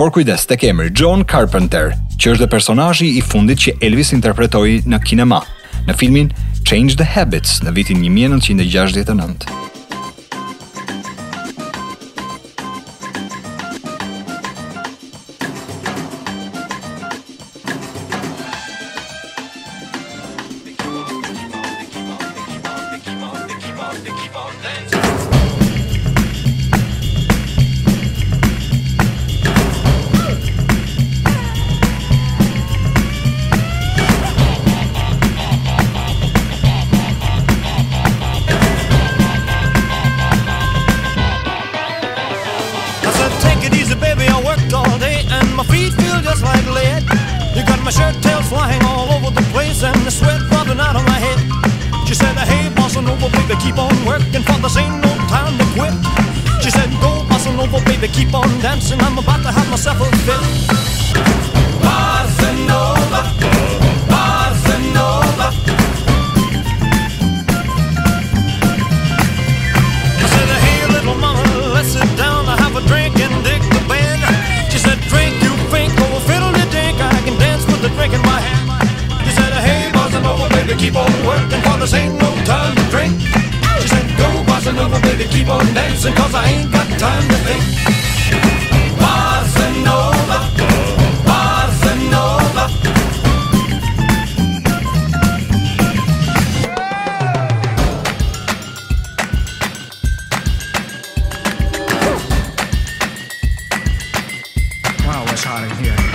por 0.00 0.08
kujdes 0.16 0.46
tek 0.48 0.62
emri 0.64 0.88
John 0.96 1.24
Carpenter, 1.28 1.90
që 2.16 2.30
është 2.32 2.40
dhe 2.40 2.46
personazhi 2.54 3.08
i 3.18 3.20
fundit 3.20 3.60
që 3.60 3.74
Elvis 3.84 4.14
interpretoi 4.16 4.78
në 4.88 5.00
kinema, 5.04 5.42
në 5.90 5.96
filmin 6.00 6.30
Change 6.64 6.96
the 6.96 7.04
Habits 7.18 7.58
në 7.66 7.74
vitin 7.82 8.00
1969. 8.06 9.52
it's 105.42 105.46
hot 105.46 105.62
in 105.64 105.76
here. 105.84 106.09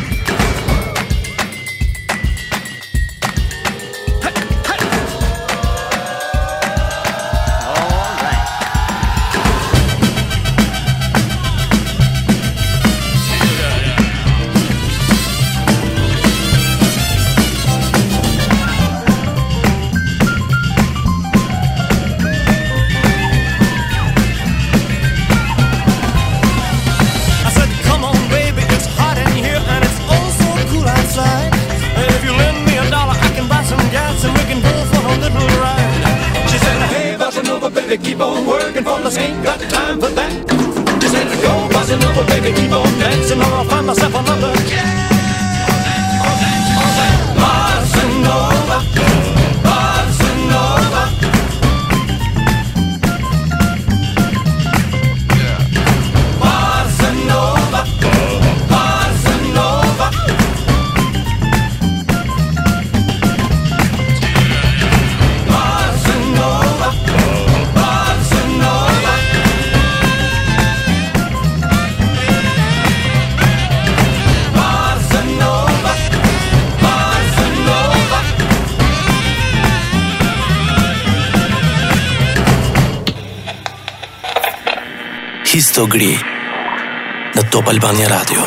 Qisto 85.55 85.85
në 85.87 87.43
Top 87.51 87.69
Albania 87.71 88.09
Radio. 88.11 88.41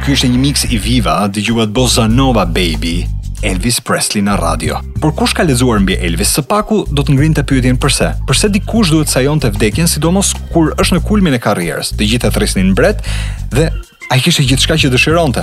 Ky 0.00 0.14
ishte 0.16 0.30
një 0.32 0.38
mix 0.40 0.62
i 0.72 0.78
Viva, 0.80 1.18
dëgjuat 1.28 1.74
Bossa 1.76 2.06
Nova 2.08 2.46
Baby, 2.48 3.02
Elvis 3.44 3.82
Presley 3.84 4.24
në 4.24 4.38
radio. 4.40 4.78
Por 5.02 5.12
kush 5.18 5.34
ka 5.36 5.44
lexuar 5.44 5.82
mbi 5.84 5.98
Elvis 6.00 6.32
së 6.38 6.46
paku 6.48 6.86
do 6.88 7.04
të 7.04 7.18
ngrinte 7.18 7.44
pyetjen 7.44 7.76
pse? 7.84 8.14
Pse 8.30 8.48
dikush 8.48 8.94
duhet 8.94 9.12
sajon 9.12 9.44
të 9.44 9.52
vdekjen, 9.58 9.92
sidomos 9.92 10.32
kur 10.54 10.72
është 10.80 10.96
në 10.96 11.04
kulmin 11.10 11.36
e 11.36 11.44
karrierës, 11.44 11.92
të 12.00 12.08
gjithë 12.14 12.32
thrisnin 12.32 12.72
mbret 12.72 13.04
dhe 13.52 13.68
a 14.10 14.16
i 14.18 14.22
kishte 14.24 14.42
gjithë 14.42 14.66
shka 14.66 14.76
që 14.82 14.90
dëshironte. 14.90 15.42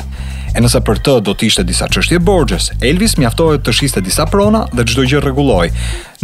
E 0.53 0.60
nëse 0.62 0.82
për 0.84 0.99
të 1.06 1.13
do 1.23 1.32
të 1.38 1.47
ishte 1.47 1.63
disa 1.63 1.88
qështje 1.91 2.19
borgjes, 2.23 2.69
Elvis 2.84 3.13
mjaftohet 3.19 3.63
të 3.63 3.73
shiste 3.75 4.01
disa 4.03 4.25
prona 4.27 4.65
dhe 4.75 4.84
gjdo 4.89 5.06
gjë 5.08 5.21
reguloj. 5.23 5.67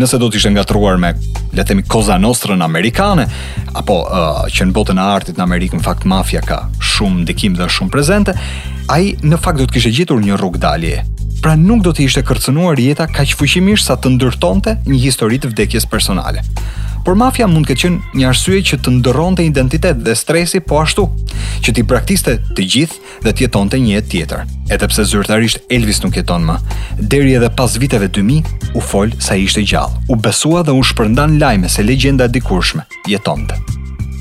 Nëse 0.01 0.19
do 0.19 0.27
të 0.27 0.39
ishte 0.41 0.51
nga 0.51 0.65
truar 0.67 0.99
me, 0.99 1.13
le 1.53 1.79
koza 1.87 2.17
nostrën 2.19 2.61
amerikane, 2.67 3.29
apo 3.79 4.01
uh, 4.03 4.43
që 4.51 4.67
në 4.67 4.75
botën 4.75 4.99
e 4.99 5.07
artit 5.15 5.39
në 5.39 5.45
Amerikën 5.47 5.83
fakt 5.85 6.05
mafia 6.09 6.43
ka 6.43 6.65
shumë 6.83 7.23
ndikim 7.23 7.55
dhe 7.59 7.69
shumë 7.71 7.93
prezente, 7.95 8.35
a 8.91 8.99
i 8.99 9.15
në 9.23 9.39
fakt 9.39 9.63
do 9.63 9.67
të 9.69 9.87
gjithur 10.01 10.19
një 10.27 10.39
rrug 10.41 10.59
dalje, 10.59 10.99
pra 11.43 11.57
nuk 11.59 11.81
do 11.83 11.91
të 11.91 12.05
ishte 12.07 12.21
kërcënuar 12.23 12.79
jeta 12.79 13.03
kaq 13.11 13.33
fuqimisht 13.35 13.89
sa 13.89 13.97
të 13.99 14.13
ndërtonte 14.15 14.77
një 14.87 14.99
histori 15.03 15.41
të 15.43 15.51
vdekjes 15.51 15.85
personale. 15.91 16.39
Por 17.03 17.17
mafia 17.19 17.49
mund 17.51 17.67
të 17.67 17.75
qenë 17.81 18.15
një 18.15 18.27
arsye 18.29 18.61
që 18.69 18.77
të 18.79 18.93
ndërronte 19.01 19.43
identitet 19.43 19.99
dhe 20.05 20.15
stresi 20.15 20.61
po 20.63 20.79
ashtu, 20.79 21.03
që 21.63 21.73
ti 21.75 21.83
praktiste 21.83 22.37
të 22.55 22.63
gjithë 22.63 23.27
dhe 23.27 23.33
të 23.33 23.43
jetonte 23.45 23.81
një 23.83 23.97
jetë 23.97 24.11
tjetër. 24.13 24.45
Edhe 24.71 24.87
pse 24.87 25.05
zyrtarisht 25.11 25.67
Elvis 25.67 25.99
nuk 26.05 26.15
jeton 26.15 26.47
më, 26.47 26.55
deri 27.11 27.35
edhe 27.35 27.51
pas 27.59 27.75
viteve 27.83 28.07
2000 28.07 28.73
u 28.73 28.87
fol 28.93 29.11
sa 29.19 29.35
ishte 29.35 29.67
gjallë. 29.67 30.05
U 30.15 30.21
besua 30.23 30.63
dhe 30.63 30.71
u 30.71 30.89
shpërndan 30.93 31.39
lajme 31.43 31.67
se 31.75 31.83
legjenda 31.91 32.31
e 32.31 32.37
dikurshme 32.39 32.87
jetonte. 33.11 33.59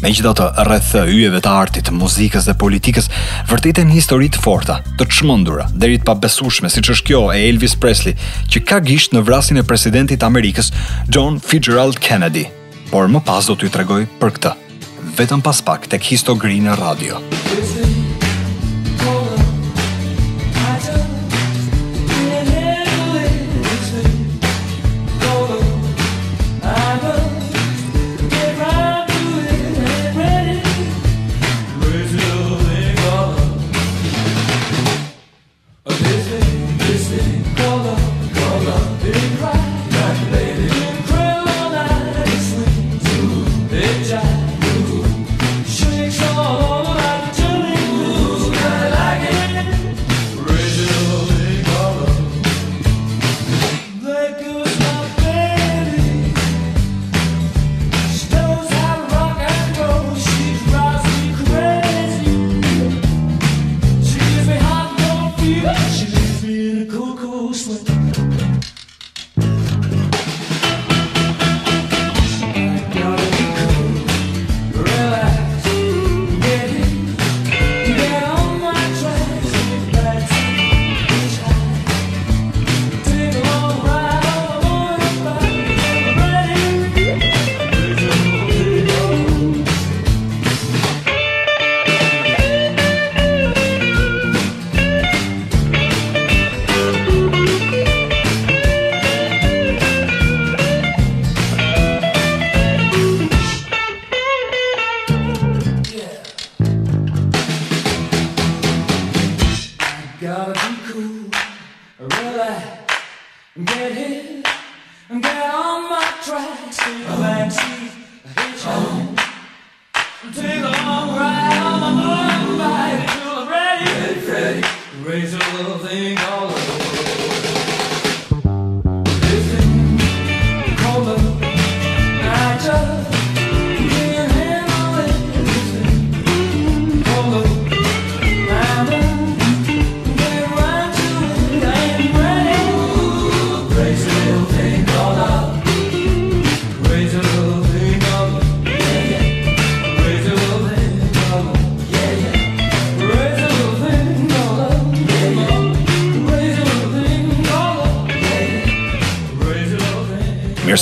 Me 0.03 0.11
gjitha 0.11 0.33
të 0.35 0.47
rrethë 0.67 1.03
yjeve 1.15 1.39
të 1.45 1.51
artit, 1.55 1.91
muzikës 1.95 2.49
dhe 2.49 2.57
politikës, 2.59 3.07
vërtetën 3.47 3.93
histori 3.95 4.27
të 4.35 4.41
forta, 4.43 4.81
të 4.99 5.07
çmendura, 5.15 5.69
deri 5.79 6.01
të 6.01 6.09
pabesueshme, 6.09 6.71
siç 6.75 6.91
është 6.97 7.09
kjo 7.13 7.21
e 7.31 7.39
Elvis 7.47 7.77
Presley, 7.79 8.17
që 8.51 8.65
ka 8.67 8.81
gisht 8.83 9.15
në 9.15 9.23
vrasin 9.29 9.63
e 9.63 9.67
presidentit 9.71 10.19
të 10.19 10.27
Amerikës 10.33 10.73
John 11.07 11.39
Fitzgerald 11.39 12.03
Kennedy. 12.03 12.49
Por 12.91 13.07
më 13.15 13.23
pas 13.31 13.47
do 13.47 13.55
t'ju 13.55 13.71
tregoj 13.79 14.03
për 14.19 14.35
këtë, 14.41 14.57
vetëm 15.23 15.39
pas 15.47 15.63
pak 15.71 15.87
tek 15.87 16.03
Green 16.43 16.67
Radio. 16.83 17.23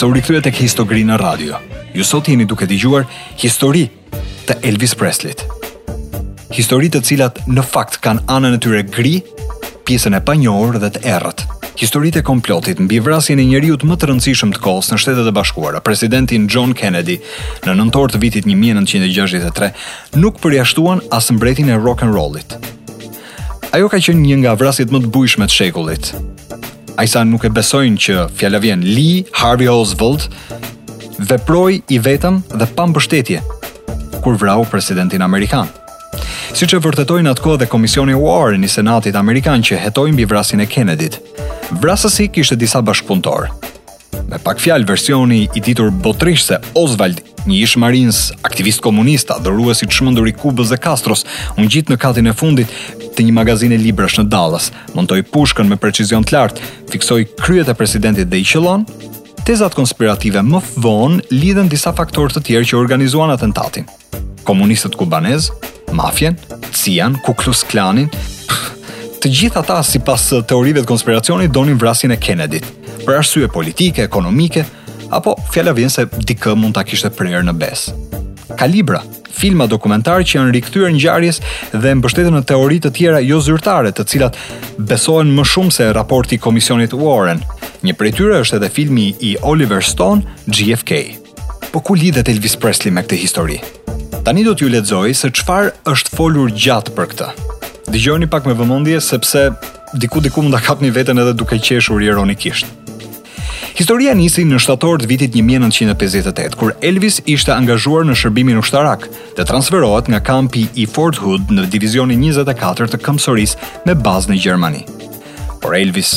sa 0.00 0.08
u 0.08 0.14
rikthyet 0.16 0.46
tek 0.48 0.54
Histori 0.56 1.02
në 1.04 1.18
radio. 1.20 1.58
Ju 1.92 2.04
sot 2.08 2.28
jeni 2.32 2.46
duke 2.48 2.64
dëgjuar 2.64 3.02
histori 3.42 3.82
të 4.48 4.54
Elvis 4.64 4.94
Presley. 4.96 5.34
Histori 6.56 6.88
të 6.88 7.02
cilat 7.04 7.42
në 7.52 7.60
fakt 7.60 7.98
kanë 8.06 8.24
anën 8.32 8.56
e 8.56 8.60
tyre 8.64 8.80
gri, 8.88 9.18
pjesën 9.84 10.16
e 10.16 10.22
panjohur 10.24 10.78
dhe 10.80 10.88
të 10.94 11.02
errët. 11.04 11.44
Historitë 11.82 12.22
e 12.22 12.26
komplotit 12.30 12.80
mbi 12.80 12.96
vrasjen 13.04 13.44
e 13.44 13.48
njeriu 13.52 13.76
më 13.76 13.96
të 14.00 14.08
rëndësishëm 14.08 14.56
të 14.56 14.62
kohës 14.64 14.88
në 14.94 15.02
Shtetet 15.04 15.28
e 15.28 15.36
Bashkuara, 15.36 15.84
presidentin 15.84 16.48
John 16.48 16.72
Kennedy, 16.72 17.18
në 17.68 17.76
nëntor 17.82 18.14
të 18.16 18.22
vitit 18.24 18.48
1963, 18.48 19.76
nuk 20.16 20.40
përjashtuan 20.40 21.04
as 21.12 21.28
mbretin 21.32 21.68
e 21.68 21.76
rock 21.80 22.00
and 22.08 22.16
rollit. 22.16 22.56
Ajo 23.76 23.92
ka 23.92 24.00
qenë 24.00 24.24
një 24.24 24.40
nga 24.46 24.56
vrasjet 24.64 24.88
më 24.96 25.04
të 25.04 25.12
bujshme 25.12 25.44
të 25.48 25.60
shekullit, 25.60 26.14
a 27.00 27.02
i 27.02 27.08
sa 27.08 27.22
nuk 27.24 27.46
e 27.48 27.48
besojnë 27.48 27.96
që 28.04 28.14
fjallë 28.36 28.58
vjen 28.60 28.82
Lee 28.84 29.20
Harvey 29.40 29.70
Oswald 29.72 30.26
veproj 31.30 31.78
i 31.88 31.96
vetëm 31.96 32.42
dhe 32.60 32.66
pan 32.76 32.92
bështetje 32.92 33.40
kur 34.20 34.36
vrau 34.42 34.66
presidentin 34.68 35.24
Amerikan. 35.24 35.70
Si 36.52 36.68
që 36.68 36.82
vërtetojnë 36.84 37.32
atë 37.32 37.44
kohë 37.46 37.60
dhe 37.62 37.70
komisioni 37.72 38.18
Warren 38.20 38.66
i 38.68 38.68
Senatit 38.68 39.16
Amerikan 39.16 39.64
që 39.64 39.80
hetojnë 39.80 40.18
bi 40.20 40.28
vrasin 40.28 40.60
e 40.60 40.68
kennedy 40.74 41.08
vrasësi 41.80 42.28
kishtë 42.36 42.60
disa 42.60 42.84
bashkëpuntorë. 42.84 43.48
Me 44.28 44.36
pak 44.44 44.60
fjalë 44.62 44.86
versioni 44.92 45.46
i 45.56 45.64
titur 45.64 45.88
botrish 46.04 46.44
se 46.50 46.60
Oswald, 46.78 47.22
një 47.48 47.62
ish 47.64 47.78
marins, 47.80 48.18
aktivist 48.46 48.84
komunista, 48.84 49.38
dhe 49.42 49.50
i 49.50 49.86
të 49.88 49.96
shmëndur 49.96 50.28
i 50.30 50.36
Kubës 50.38 50.68
dhe 50.70 50.76
Kastros, 50.78 51.24
unë 51.56 51.70
gjitë 51.72 51.92
në 51.92 51.96
katin 52.02 52.26
e 52.30 52.36
fundit, 52.36 52.68
të 53.20 53.24
një 53.28 53.34
magazine 53.36 53.76
librash 53.76 54.16
në 54.16 54.28
Dallas, 54.32 54.70
montoi 54.96 55.20
pushkën 55.28 55.66
me 55.68 55.76
precizion 55.76 56.24
të 56.24 56.32
lartë, 56.32 56.68
fiksoi 56.94 57.26
kryet 57.40 57.68
e 57.68 57.74
presidentit 57.76 58.30
dhe 58.32 58.38
i 58.40 58.46
qellon. 58.48 58.86
Tezat 59.44 59.74
konspirative 59.76 60.40
më 60.46 60.60
vonë 60.84 61.26
lidhen 61.36 61.68
disa 61.68 61.92
faktorë 61.96 62.32
të 62.38 62.42
tjerë 62.48 62.68
që 62.70 62.78
organizuan 62.80 63.32
atentatin. 63.34 63.84
Komunistët 64.48 64.96
kubanez, 64.96 65.50
mafjen, 65.92 66.38
Cian, 66.72 67.18
Ku 67.26 67.34
Klux 67.36 67.60
Klanin, 67.68 68.08
pff, 68.08 69.12
të 69.20 69.34
gjithë 69.36 69.60
ata 69.64 69.82
sipas 69.84 70.30
eh, 70.32 70.40
teorive 70.48 70.80
të 70.80 70.88
konspiracionit 70.88 71.52
donin 71.52 71.76
vrasjen 71.80 72.14
e 72.16 72.20
kennedy 72.20 72.62
Për 73.04 73.16
arsye 73.18 73.48
politike, 73.52 74.04
ekonomike, 74.06 74.64
apo 75.16 75.36
fjala 75.54 75.72
vjen 75.76 75.88
se 75.92 76.04
dikë 76.08 76.56
mund 76.60 76.76
ta 76.76 76.84
kishte 76.88 77.08
prerë 77.16 77.40
në 77.48 77.54
besë. 77.62 77.94
Kalibra, 78.58 79.00
filma 79.34 79.66
dokumentar 79.70 80.22
që 80.26 80.38
janë 80.38 80.52
rikthyer 80.56 80.90
ngjarjes 80.94 81.38
dhe 81.74 81.92
mbështeten 82.00 82.34
në 82.38 82.42
teori 82.50 82.80
të 82.82 82.92
tjera 82.96 83.20
jo 83.24 83.38
zyrtare, 83.44 83.92
të 83.94 84.06
cilat 84.10 84.38
besohen 84.90 85.30
më 85.36 85.44
shumë 85.52 85.74
se 85.76 85.88
raporti 85.96 86.36
i 86.38 86.42
Komisionit 86.42 86.94
Warren. 86.96 87.42
Një 87.86 87.94
prej 87.96 88.12
tyre 88.18 88.40
është 88.42 88.58
edhe 88.60 88.72
filmi 88.74 89.08
i 89.24 89.34
Oliver 89.46 89.84
Stone, 89.84 90.22
JFK. 90.46 91.00
Po 91.70 91.80
ku 91.86 91.94
lidhet 91.96 92.28
Elvis 92.28 92.58
Presley 92.60 92.92
me 92.92 93.04
këtë 93.06 93.20
histori? 93.22 93.60
Tani 94.24 94.44
do 94.44 94.52
t'ju 94.54 94.68
lexoj 94.68 95.14
se 95.16 95.30
çfarë 95.32 95.70
është 95.88 96.16
folur 96.18 96.50
gjatë 96.52 96.94
për 96.98 97.08
këtë. 97.14 97.30
Dëgjoni 97.90 98.28
pak 98.30 98.44
me 98.46 98.54
vëmendje 98.58 99.00
sepse 99.06 99.46
diku 99.98 100.20
diku 100.22 100.44
mund 100.44 100.54
ta 100.54 100.60
kapni 100.62 100.90
veten 100.94 101.18
edhe 101.22 101.32
duke 101.38 101.58
qeshur 101.62 102.02
ironikisht. 102.04 102.68
Historia 103.78 104.14
nisi 104.18 104.42
në 104.44 104.58
shtator 104.60 104.98
të 105.00 105.06
vitit 105.08 105.36
1958, 105.38 106.56
kur 106.58 106.72
Elvis 106.84 107.20
ishte 107.30 107.52
angazhuar 107.54 108.06
në 108.08 108.16
shërbimin 108.18 108.58
ushtarak 108.58 109.04
dhe 109.38 109.44
transferohet 109.46 110.08
nga 110.10 110.18
kampi 110.26 110.66
i 110.82 110.86
Fort 110.90 111.20
Hood 111.22 111.52
në 111.54 111.68
divizionin 111.70 112.18
24 112.24 112.90
të 112.92 113.00
këmsoris 113.04 113.54
me 113.86 113.94
bazë 113.94 114.32
në 114.32 114.38
Gjermani. 114.42 114.82
Por 115.62 115.76
Elvis 115.78 116.16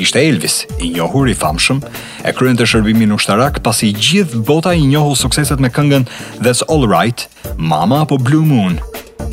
ishte 0.00 0.22
Elvis, 0.28 0.60
i 0.80 0.92
njohur 0.94 1.26
i 1.28 1.34
famshëm, 1.36 1.82
e 2.24 2.30
kryen 2.36 2.56
të 2.56 2.68
shërbimin 2.70 3.12
ushtarak 3.16 3.58
pasi 3.66 3.90
gjithë 3.96 4.44
bota 4.48 4.72
i 4.78 4.86
njohur 4.88 5.18
sukseset 5.20 5.60
me 5.60 5.72
këngën 5.74 6.06
That's 6.38 6.62
All 6.68 6.86
Right, 6.88 7.26
Mama 7.58 8.02
apo 8.06 8.18
Blue 8.18 8.46
Moon. 8.46 8.78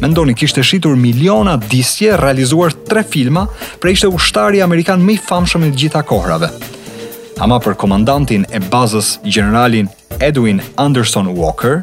Mendoni 0.01 0.33
kishte 0.35 0.63
shitur 0.63 0.95
miliona 0.97 1.55
disje, 1.69 2.17
realizuar 2.17 2.75
tre 2.89 3.03
filma, 3.03 3.45
pra 3.79 3.93
ishte 3.95 4.09
ushtari 4.11 4.61
amerikan 4.65 5.03
më 5.05 5.15
i 5.15 5.21
famshëm 5.29 5.69
i 5.69 5.73
gjitha 5.77 6.03
kohërave 6.09 6.51
ama 7.39 7.57
për 7.63 7.77
komandantin 7.79 8.43
e 8.51 8.59
bazës 8.71 9.15
generalin 9.23 9.87
Edwin 10.19 10.59
Anderson 10.81 11.29
Walker, 11.37 11.81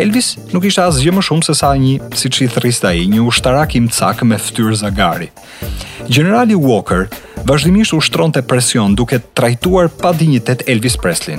Elvis 0.00 0.32
nuk 0.52 0.64
ishte 0.64 0.82
asgjë 0.82 1.12
më 1.12 1.22
shumë 1.26 1.44
se 1.46 1.54
sa 1.58 1.70
një, 1.78 1.98
siç 2.18 2.40
i 2.42 2.48
thrisht 2.50 2.86
ai, 2.88 3.04
një 3.10 3.20
ushtarak 3.28 3.76
i 3.76 3.82
mcak 3.84 4.22
me 4.26 4.38
ftyrë 4.40 4.78
zagari. 4.80 5.28
Generali 6.08 6.56
Walker 6.56 7.06
vazhdimisht 7.46 7.94
ushtronte 7.98 8.42
presion 8.48 8.94
duke 8.98 9.20
trajtuar 9.36 9.90
pa 10.00 10.12
dinjitet 10.16 10.64
Elvis 10.70 10.96
Presley. 10.98 11.38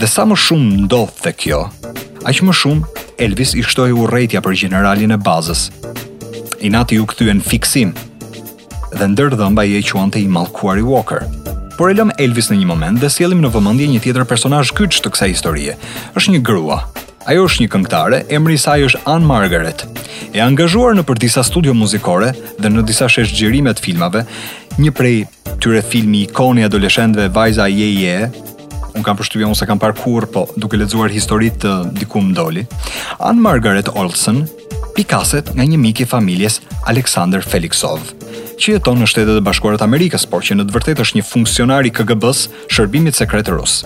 Dhe 0.00 0.08
sa 0.10 0.24
më 0.26 0.34
shumë 0.46 0.82
ndodhte 0.86 1.34
kjo, 1.38 1.62
aq 2.26 2.42
më 2.48 2.56
shumë 2.60 3.02
Elvis 3.26 3.54
i 3.54 3.62
shtoi 3.62 3.92
rejtja 4.10 4.40
për 4.42 4.58
generalin 4.64 5.14
e 5.14 5.20
bazës. 5.22 5.68
Inati 6.64 6.98
u 7.02 7.06
kthyen 7.10 7.44
fiksim 7.44 7.92
dhe 8.94 9.06
ndër 9.12 9.36
dhëmba 9.38 9.66
i 9.68 9.76
e 9.78 9.82
quante 9.86 10.18
i 10.22 10.26
malkuari 10.30 10.82
Walker 10.82 11.28
por 11.76 11.90
e 11.90 11.94
lëm 11.98 12.12
Elvis 12.22 12.48
në 12.52 12.60
një 12.60 12.66
moment 12.70 13.00
dhe 13.02 13.08
sjellim 13.10 13.40
në 13.42 13.48
vëmendje 13.54 13.86
një 13.90 14.02
tjetër 14.04 14.26
personazh 14.30 14.70
kyç 14.78 15.00
të 15.04 15.10
kësaj 15.14 15.30
historie. 15.32 15.74
Është 16.16 16.34
një 16.34 16.40
grua. 16.46 16.76
Ajo 17.26 17.46
është 17.48 17.64
një 17.64 17.70
këngëtare, 17.72 18.18
emri 18.36 18.54
i 18.54 18.60
saj 18.60 18.82
është 18.90 19.00
Anne 19.10 19.26
Margaret. 19.28 19.80
E 20.36 20.42
angazhuar 20.44 20.94
në 20.98 21.02
për 21.08 21.22
disa 21.24 21.42
studio 21.46 21.72
muzikore 21.74 22.30
dhe 22.62 22.70
në 22.70 22.84
disa 22.86 23.08
shesh 23.10 23.32
xhirime 23.34 23.72
të 23.74 23.84
filmave, 23.88 24.22
një 24.78 24.92
prej 24.94 25.16
tyre 25.62 25.80
filmi 25.82 26.22
ikoni 26.28 26.62
adoleshentëve 26.66 27.32
vajza 27.34 27.66
Ye 27.72 27.88
Ye, 28.04 28.16
un 28.94 29.02
kam 29.02 29.18
përshtypjen 29.18 29.50
ose 29.56 29.66
kam 29.66 29.80
parë 29.82 30.28
po 30.30 30.44
duke 30.60 30.78
lexuar 30.78 31.10
historitë 31.16 31.64
të 31.64 31.76
dikum 32.02 32.34
doli. 32.38 32.66
Anne 33.18 33.40
Margaret 33.42 33.88
Olsen 33.96 34.44
pikaset 34.94 35.54
nga 35.56 35.64
një 35.66 35.80
mik 35.80 36.04
i 36.06 36.06
familjes 36.06 36.60
Alexander 36.86 37.42
Felixov 37.42 38.14
që 38.60 38.76
jeton 38.78 38.98
në 39.00 39.06
Shtetet 39.10 39.38
e 39.38 39.42
Bashkuara 39.44 39.78
të 39.80 39.86
Amerikës, 39.86 40.26
por 40.30 40.42
që 40.46 40.56
në 40.58 40.66
të 40.68 40.74
vërtetë 40.74 41.04
është 41.04 41.18
një 41.18 41.26
funksionar 41.26 41.86
i 41.88 41.92
KGB-s, 41.94 42.46
shërbimit 42.72 43.18
sekret 43.18 43.48
rus. 43.50 43.80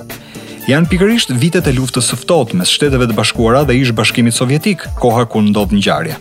Jan 0.68 0.84
pikërisht 0.88 1.32
vitet 1.40 1.68
e 1.68 1.72
luftës 1.78 2.10
së 2.12 2.18
ftohtë 2.22 2.58
mes 2.60 2.72
Shteteve 2.74 3.08
të 3.08 3.16
Bashkuara 3.16 3.62
dhe 3.68 3.78
ish 3.80 3.94
Bashkimit 3.96 4.36
Sovjetik, 4.36 4.84
koha 5.00 5.24
kur 5.26 5.44
ndodh 5.48 5.72
ngjarja. 5.78 6.18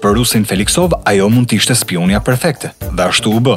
Për 0.00 0.14
rusin 0.16 0.46
Feliksov 0.48 0.94
ajo 1.04 1.26
mund 1.28 1.50
të 1.50 1.58
ishte 1.58 1.74
spionja 1.76 2.22
perfekte, 2.24 2.70
dhe 2.80 3.04
ashtu 3.08 3.34
u 3.36 3.40
b. 3.44 3.56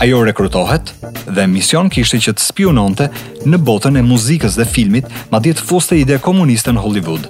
Ajo 0.00 0.22
rekrutohet 0.24 0.94
dhe 1.28 1.44
mision 1.50 1.90
kishte 1.92 2.20
që 2.24 2.32
të 2.38 2.44
spiononte 2.46 3.10
në 3.44 3.60
botën 3.66 3.98
e 4.00 4.06
muzikës 4.06 4.56
dhe 4.60 4.64
filmit, 4.68 5.10
madje 5.34 5.58
të 5.58 5.66
fuste 5.68 5.98
ide 6.00 6.16
komuniste 6.22 6.72
në 6.72 6.80
Hollywood, 6.86 7.28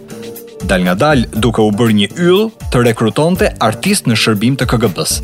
dal 0.64 0.80
nga 0.80 0.94
dal 0.96 1.24
duke 1.32 1.60
u 1.62 1.68
bërë 1.72 1.94
një 2.00 2.06
yll 2.24 2.44
të 2.72 2.82
rekrutonte 2.88 3.50
artist 3.64 4.08
në 4.08 4.16
shërbim 4.16 4.56
të 4.58 4.66
KGB-s. 4.72 5.20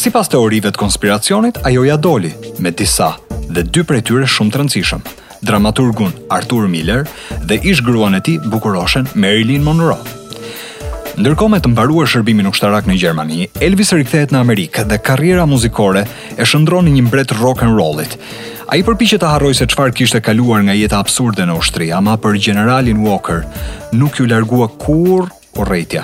Si 0.00 0.10
pas 0.14 0.28
teorive 0.30 0.72
të 0.72 0.80
konspiracionit, 0.80 1.60
ajo 1.64 1.86
ja 1.88 1.96
doli, 1.96 2.30
me 2.60 2.70
disa 2.72 3.14
dhe 3.50 3.64
dy 3.64 3.84
prej 3.88 4.02
tyre 4.10 4.28
shumë 4.28 4.52
të 4.54 4.60
rëndësishëm, 4.62 5.04
dramaturgun 5.44 6.12
Arthur 6.32 6.68
Miller 6.72 7.08
dhe 7.48 7.58
ish 7.62 7.82
gruan 7.86 8.16
e 8.18 8.22
ti 8.24 8.36
bukuroshen 8.50 9.08
Marilyn 9.14 9.64
Monroe. 9.66 10.22
Ndërkohë 11.14 11.52
me 11.52 11.58
të 11.62 11.70
mbaruar 11.70 12.08
shërbimin 12.10 12.48
ushtarak 12.50 12.88
në 12.90 12.96
Gjermani, 12.98 13.44
Elvis 13.62 13.92
rikthehet 13.94 14.32
në 14.34 14.38
Amerikë 14.42 14.82
dhe 14.90 14.96
karriera 14.98 15.44
muzikore 15.46 16.00
e 16.34 16.42
shndron 16.48 16.88
në 16.88 16.94
një 16.96 17.02
mbret 17.06 17.34
rock 17.38 17.62
and 17.62 17.78
roll-it. 17.78 18.16
Ai 18.74 18.80
përpiqet 18.82 19.22
të 19.22 19.28
harrojë 19.30 19.60
se 19.60 19.68
çfarë 19.70 19.94
kishte 19.94 20.18
kaluar 20.26 20.64
nga 20.66 20.74
jeta 20.74 20.98
absurde 20.98 21.46
në 21.46 21.54
ushtri, 21.60 21.92
ama 21.94 22.16
për 22.18 22.40
generalin 22.48 23.04
Walker 23.06 23.44
nuk 23.94 24.18
ju 24.18 24.26
largua 24.26 24.66
kurrë 24.82 25.30
urrëtia. 25.62 26.02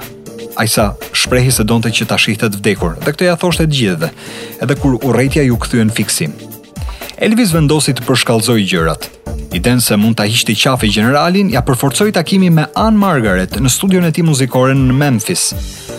Ai 0.62 0.68
sa 0.70 0.92
shprehi 1.10 1.50
se 1.58 1.66
donte 1.66 1.90
që 1.90 2.06
ta 2.12 2.18
shihte 2.20 2.46
të 2.46 2.62
vdekur, 2.62 2.94
dhe 3.02 3.10
këtë 3.16 3.32
ja 3.32 3.34
thoshte 3.40 3.66
të 3.66 3.78
gjithëve, 3.80 4.12
edhe 4.62 4.78
kur 4.78 4.94
urrëtia 5.00 5.42
ju 5.50 5.58
kthyen 5.66 5.90
fiksim. 5.98 6.38
Elvis 7.20 7.50
vendosi 7.52 7.92
të 7.92 8.00
përshkallëzojë 8.06 8.62
gjërat. 8.70 9.02
Idenë 9.52 9.82
se 9.84 9.96
mund 10.00 10.16
ta 10.16 10.24
hiqte 10.24 10.54
qafë 10.56 10.88
generalin, 10.88 11.50
ja 11.52 11.60
përforcoi 11.68 12.14
takimin 12.16 12.54
me 12.56 12.62
Ann 12.80 12.96
Margaret 12.96 13.58
në 13.60 13.68
studion 13.68 14.06
e 14.08 14.12
tij 14.16 14.22
muzikor 14.24 14.70
në 14.72 14.94
Memphis. 14.96 15.50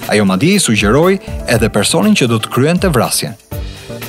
Ajo 0.10 0.26
madje 0.26 0.56
i 0.58 0.64
sugjeroi 0.64 1.20
edhe 1.46 1.68
personin 1.70 2.16
që 2.18 2.26
do 2.32 2.40
të 2.42 2.50
kryente 2.56 2.90
vrasjen. 2.90 3.38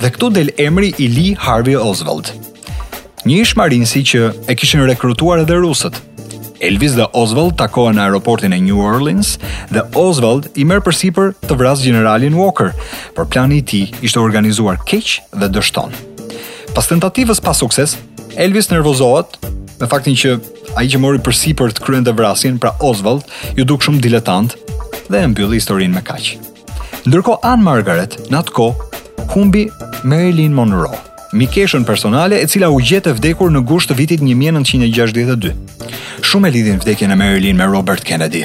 Dhe 0.00 0.08
këtu 0.14 0.30
del 0.32 0.54
emri 0.56 0.94
i 1.04 1.10
Lee 1.12 1.34
Harvey 1.44 1.76
Oswald. 1.76 2.30
Një 3.28 3.42
ish 3.44 3.52
marinësi 3.60 4.02
që 4.10 4.24
e 4.48 4.56
kishin 4.56 4.80
rekrutuar 4.88 5.42
edhe 5.44 5.58
rusët. 5.60 5.98
Elvis 6.64 6.96
dhe 6.96 7.10
Oswald 7.12 7.58
takohen 7.60 7.98
në 8.00 8.06
aeroportin 8.06 8.56
e 8.56 8.62
New 8.70 8.80
Orleans 8.80 9.34
dhe 9.68 9.82
Oswald 10.00 10.48
i 10.56 10.64
merr 10.64 10.80
përsipër 10.88 11.34
të 11.44 11.58
vrasë 11.60 11.90
generalin 11.90 12.40
Walker, 12.40 12.72
por 13.12 13.28
plani 13.28 13.60
i 13.60 13.66
ti 13.68 13.82
tij 13.92 14.08
ishte 14.08 14.24
organizuar 14.24 14.80
keq 14.88 15.18
dhe 15.36 15.50
dështon. 15.52 16.08
Pas 16.72 16.86
tentativës 16.88 17.38
pas 17.44 17.58
sukses, 17.60 17.98
Elvis 18.40 18.70
nervozohet 18.72 19.34
me 19.80 19.88
faktin 19.92 20.16
që 20.16 20.32
ai 20.80 20.86
që 20.88 21.00
mori 21.02 21.20
përsi 21.26 21.52
për 21.58 21.74
të 21.76 21.84
kryen 21.84 22.06
dhe 22.06 22.14
vrasjen, 22.16 22.56
pra 22.62 22.72
Oswald, 22.80 23.28
ju 23.58 23.66
duk 23.68 23.84
shumë 23.84 24.00
diletant 24.06 24.56
dhe 25.12 25.20
e 25.20 25.28
mbyll 25.34 25.52
historinë 25.58 25.98
me 25.98 26.04
kaq. 26.08 26.32
Ndërkohë 27.04 27.44
Anne 27.52 27.66
Margaret, 27.68 28.16
në 28.32 28.40
atë 28.40 28.56
ko, 28.56 28.70
humbi 29.34 29.66
Marilyn 30.04 30.56
Monroe. 30.56 30.96
Mikeshën 31.32 31.84
personale 31.88 32.36
e 32.44 32.44
cila 32.44 32.68
u 32.68 32.76
gjetë 32.84 33.08
e 33.08 33.14
vdekur 33.16 33.48
në 33.54 33.62
gusht 33.64 33.88
të 33.88 33.94
vitit 33.96 34.20
1962. 34.20 35.54
Shumë 36.28 36.50
e 36.50 36.52
lidhin 36.52 36.80
vdekjen 36.82 37.08
e 37.08 37.16
Marilyn 37.16 37.56
me 37.56 37.64
Robert 37.72 38.04
Kennedy, 38.04 38.42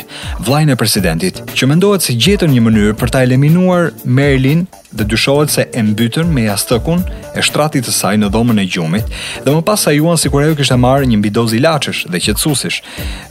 vlajnë 0.48 0.72
e 0.72 0.78
presidentit, 0.80 1.42
që 1.52 1.68
mendohet 1.68 2.06
se 2.08 2.16
gjetën 2.16 2.48
një 2.56 2.64
mënyrë 2.64 2.94
për 2.96 3.12
ta 3.12 3.26
eliminuar 3.28 3.90
Marilyn 4.06 4.64
dhe 4.96 5.04
dyshohet 5.04 5.52
se 5.52 5.68
e 5.76 5.84
mbytën 5.84 6.32
me 6.32 6.46
jastëkun 6.48 7.04
e 7.36 7.44
shtratit 7.44 7.84
të 7.90 7.98
saj 7.98 8.14
në 8.24 8.32
dhomën 8.32 8.64
e 8.64 8.68
gjumit 8.72 9.12
dhe 9.44 9.52
më 9.58 9.66
pas 9.68 9.84
sajuan 9.84 10.16
sikur 10.18 10.46
ajo 10.48 10.56
kishte 10.58 10.80
marrë 10.80 11.12
një 11.12 11.20
mbidoz 11.20 11.58
lachesh 11.60 12.06
dhe 12.08 12.24
qëtsusish 12.24 12.80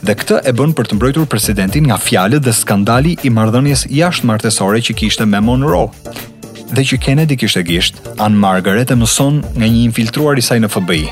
Dhe 0.05 0.15
këtë 0.21 0.43
e 0.47 0.53
bën 0.53 0.77
për 0.77 0.85
të 0.93 0.99
mbrojtur 0.99 1.25
presidentin 1.33 1.89
nga 1.89 1.97
fjalët 1.97 2.45
dhe 2.45 2.53
skandali 2.53 3.17
i 3.23 3.33
jashtë 3.33 3.89
jashtëmartesore 3.97 4.85
që 4.85 4.93
kishte 5.01 5.25
me 5.25 5.39
Monroe 5.41 5.89
dhe 6.75 6.83
që 6.89 6.99
Kennedy 7.03 7.37
kishte 7.39 7.63
gisht, 7.63 8.01
Ann 8.21 8.35
Margaret 8.37 8.91
e 8.91 8.95
mëson 8.99 9.41
nga 9.55 9.67
një 9.67 9.83
infiltruar 9.87 10.37
i 10.39 10.43
saj 10.43 10.59
në 10.63 10.69
FBI. 10.73 11.03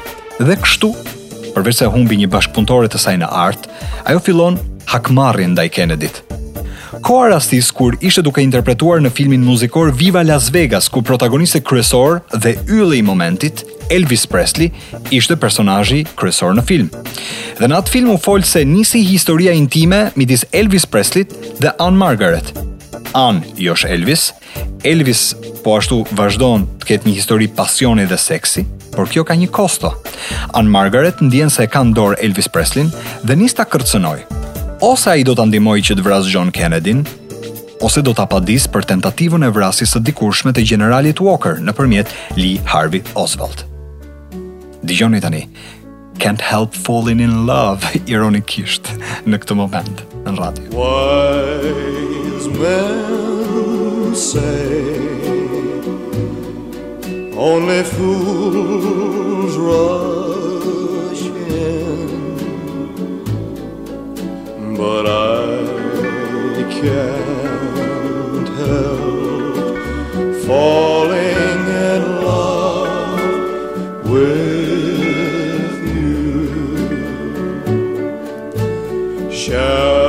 Dhe 0.41 0.57
kështu, 0.61 0.91
përveç 1.55 1.81
se 1.83 1.89
humbi 1.93 2.17
një 2.19 2.29
bashkpunëtore 2.33 2.89
të 2.91 2.99
saj 2.99 3.17
në 3.21 3.29
art, 3.31 3.67
ajo 4.05 4.21
fillon 4.25 4.59
hakmarrjen 4.91 5.55
ndaj 5.55 5.69
Kennedyt. 5.77 6.21
Ko 7.05 7.21
rastis 7.29 7.69
kur 7.75 7.95
ishte 8.01 8.23
duke 8.25 8.41
interpretuar 8.41 9.01
në 9.03 9.11
filmin 9.13 9.43
muzikor 9.43 9.91
Viva 9.93 10.23
Las 10.25 10.49
Vegas, 10.55 10.87
ku 10.89 11.03
protagoniste 11.05 11.59
kryesor 11.61 12.21
dhe 12.33 12.55
ylli 12.71 12.99
i 13.01 13.05
momentit, 13.05 13.65
Elvis 13.93 14.23
Presley, 14.25 14.71
ishte 15.13 15.35
personajji 15.37 16.05
kryesor 16.17 16.55
në 16.57 16.63
film. 16.65 16.87
Dhe 17.59 17.67
në 17.69 17.77
atë 17.79 17.93
film 17.93 18.15
u 18.15 18.15
folë 18.19 18.47
se 18.49 18.63
nisi 18.65 19.03
historia 19.05 19.53
intime 19.53 20.07
midis 20.17 20.47
Elvis 20.51 20.87
Presley 20.89 21.27
dhe 21.61 21.75
Anne 21.79 21.99
Margaret. 22.01 22.49
Anne, 23.15 23.45
josh 23.55 23.85
Elvis, 23.87 24.31
Elvis 24.85 25.33
po 25.65 25.79
ashtu 25.81 26.03
vazhdon 26.13 26.65
të 26.83 26.87
ketë 26.91 27.07
një 27.09 27.13
histori 27.17 27.47
pasioni 27.57 28.03
dhe 28.09 28.17
seksi, 28.21 28.65
por 28.93 29.09
kjo 29.09 29.23
ka 29.25 29.33
një 29.39 29.47
kosto. 29.53 29.89
Anne 30.53 30.69
Margaret 30.69 31.23
ndjen 31.25 31.49
se 31.49 31.65
e 31.65 31.69
ka 31.73 31.81
në 31.83 31.95
dorë 31.97 32.19
Elvis 32.27 32.51
Preslin 32.53 32.91
dhe 33.25 33.33
nista 33.39 33.65
kërcënoj. 33.65 34.19
Ose 34.85 35.09
a 35.09 35.15
i 35.17 35.25
do 35.25 35.33
të 35.33 35.47
ndimoj 35.49 35.79
që 35.89 35.97
të 35.97 36.05
vrasë 36.05 36.29
John 36.35 36.53
Kennedy, 36.53 36.99
ose 37.81 38.03
do 38.05 38.13
të 38.13 38.27
apadis 38.27 38.69
për 38.69 38.85
tentativën 38.93 39.47
e 39.47 39.51
vrasis 39.57 39.95
të 39.95 40.03
dikurshme 40.11 40.53
të 40.53 40.67
generalit 40.75 41.23
Walker 41.25 41.57
në 41.65 41.73
përmjet 41.79 42.13
Lee 42.37 42.61
Harvey 42.69 43.01
Oswald. 43.17 43.65
Dijonit 44.85 45.25
tani, 45.25 45.47
can't 46.21 46.45
help 46.45 46.77
falling 46.85 47.23
in 47.25 47.47
love, 47.49 47.81
ironikisht, 48.13 48.93
në 49.25 49.41
këtë 49.41 49.57
moment, 49.63 50.05
në 50.27 50.37
radio. 50.43 50.89
Wise 52.37 53.23
say 54.15 54.97
Only 57.51 57.83
fools 57.83 59.57
rush 59.67 61.25
in 61.51 62.15
But 64.77 65.05
I 65.09 66.63
can't 66.79 68.49
help 68.61 69.79
falling 70.47 71.61
in 71.89 72.01
love 72.29 74.09
with 74.09 75.77
you 79.27 79.31
Shall 79.31 80.04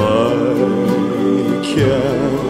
I 0.00 1.60
can. 1.64 2.47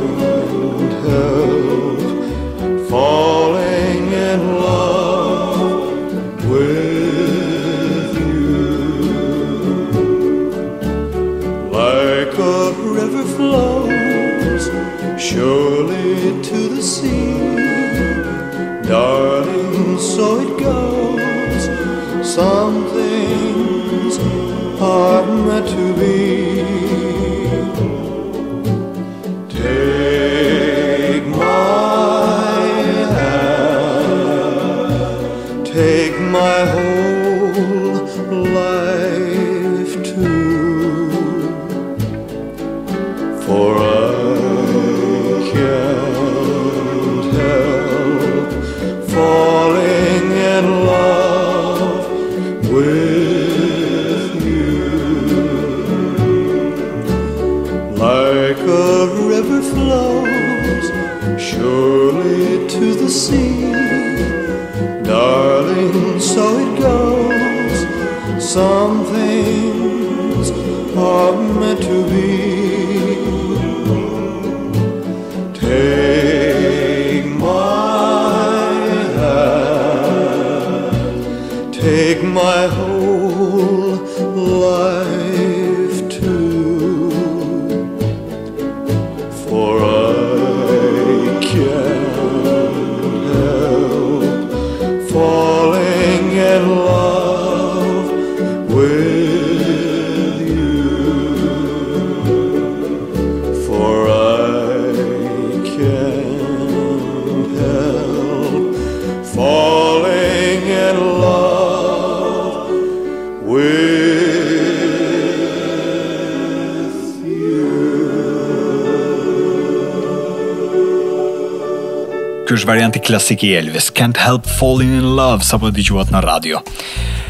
varianti 122.68 122.98
klasik 123.00 123.44
i 123.44 123.54
Elvis, 123.54 123.92
Can't 123.92 124.16
Help 124.18 124.44
Falling 124.60 124.92
in 124.92 125.16
Love, 125.16 125.40
sa 125.44 125.56
po 125.58 125.68
e 125.70 125.72
dëgjuat 125.72 126.10
në 126.12 126.20
radio. 126.20 126.58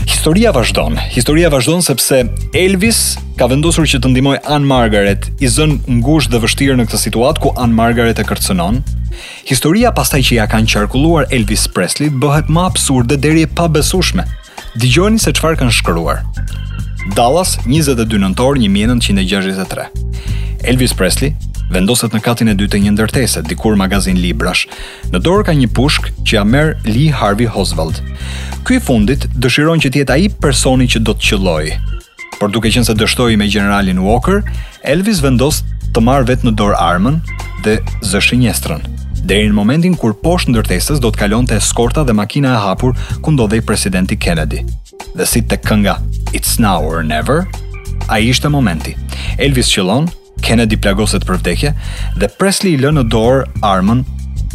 Historia 0.08 0.50
vazhdon. 0.54 0.98
Historia 1.14 1.48
vazhdon 1.52 1.82
sepse 1.84 2.24
Elvis 2.58 3.14
ka 3.38 3.46
vendosur 3.52 3.86
që 3.86 3.98
të 4.02 4.08
ndihmojë 4.10 4.40
Anne 4.50 4.66
Margaret, 4.66 5.28
i 5.38 5.46
zënë 5.46 5.78
ngushtë 6.00 6.30
dhe 6.34 6.40
vështirë 6.42 6.76
në 6.80 6.84
këtë 6.90 6.98
situatë 7.04 7.40
ku 7.44 7.48
Anne 7.54 7.76
Margaret 7.78 8.18
e 8.18 8.24
kërcënon. 8.26 8.76
Historia 9.46 9.90
pastaj 9.94 10.22
që 10.26 10.32
ja 10.40 10.46
kanë 10.50 10.70
qarkulluar 10.74 11.24
Elvis 11.30 11.68
Presley 11.74 12.10
bëhet 12.10 12.48
më 12.50 12.60
absurde 12.72 13.16
deri 13.22 13.42
e 13.46 13.48
pabesueshme. 13.60 14.22
Dëgjoni 14.82 15.18
se 15.22 15.30
çfarë 15.38 15.58
kanë 15.62 15.74
shkruar. 15.78 16.18
Dallas, 17.14 17.50
22 17.70 18.18
nëntor 18.26 18.52
1963. 18.58 19.86
Elvis 20.66 20.92
Presley, 20.98 21.30
vendoset 21.70 22.12
në 22.16 22.20
katin 22.24 22.48
e 22.50 22.54
dytë 22.56 22.76
të 22.76 22.80
një 22.84 22.92
ndërtese 22.96 23.42
dikur 23.46 23.76
magazin 23.76 24.18
librash. 24.18 24.66
Në 25.12 25.20
dorë 25.24 25.48
ka 25.48 25.54
një 25.56 25.68
pushk 25.76 26.10
që 26.24 26.38
ja 26.38 26.44
merr 26.44 26.76
Lee 26.88 27.12
Harvey 27.12 27.48
Oswald. 27.50 28.00
Ky 28.64 28.78
i 28.78 28.82
fundit 28.84 29.26
dëshiron 29.36 29.80
që 29.84 29.92
të 29.92 30.02
jetë 30.02 30.16
ai 30.16 30.28
personi 30.42 30.88
që 30.88 31.02
do 31.04 31.14
të 31.14 31.28
qëlloj. 31.30 31.64
Por 32.38 32.52
duke 32.54 32.70
qenë 32.72 32.86
se 32.86 32.94
dështoi 32.94 33.36
me 33.40 33.48
generalin 33.50 34.00
Walker, 34.04 34.42
Elvis 34.86 35.20
vendos 35.24 35.62
të 35.92 36.02
marr 36.04 36.26
vetë 36.28 36.48
në 36.48 36.56
dorë 36.58 36.78
armën 36.78 37.20
dhe 37.66 37.78
zë 38.06 38.24
shënjestrën. 38.28 38.84
Deri 39.28 39.50
në 39.50 39.56
momentin 39.56 39.96
kur 39.98 40.14
poshtë 40.22 40.54
ndërtesës 40.54 41.00
do 41.02 41.10
të 41.12 41.24
kalonte 41.24 41.56
eskorta 41.58 42.04
dhe 42.06 42.14
makina 42.16 42.54
e 42.54 42.60
hapur 42.64 42.94
ku 43.22 43.34
ndodhej 43.34 43.64
presidenti 43.66 44.16
Kennedy. 44.16 44.62
Dhe 45.18 45.26
si 45.26 45.42
tek 45.42 45.66
kënga 45.68 45.98
It's 46.32 46.56
Now 46.62 46.80
or 46.86 47.02
Never, 47.04 47.44
ai 48.08 48.22
ishte 48.30 48.48
momenti. 48.48 48.94
Elvis 49.36 49.68
qëllon 49.74 50.06
Kennedy 50.42 50.78
plagoset 50.80 51.24
për 51.26 51.40
vdekje 51.42 51.74
dhe 52.20 52.28
Presley 52.38 52.76
i 52.76 52.80
lë 52.82 52.92
në 52.96 53.04
dorë 53.10 53.46
armën 53.66 54.04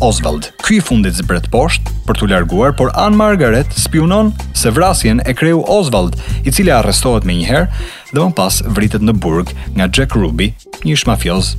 Oswald. 0.03 0.49
Ky 0.65 0.79
fundit 0.83 1.15
zbret 1.15 1.45
poshtë 1.53 1.91
për 2.07 2.17
t'u 2.17 2.27
larguar, 2.27 2.73
por 2.75 2.89
Anne 2.97 3.15
Margaret 3.15 3.69
spionon 3.77 4.33
se 4.57 4.71
vrasjen 4.73 5.21
e 5.23 5.35
kreu 5.37 5.61
Oswald, 5.69 6.17
i 6.43 6.51
cili 6.51 6.73
arrestohet 6.73 7.23
me 7.29 7.35
njëherë 7.39 7.69
dhe 8.11 8.23
më 8.23 8.33
pas 8.35 8.59
vritet 8.75 9.05
në 9.05 9.15
burg 9.23 9.53
nga 9.77 9.87
Jack 9.87 10.17
Ruby, 10.17 10.51
një 10.83 10.97
mafioz 11.07 11.53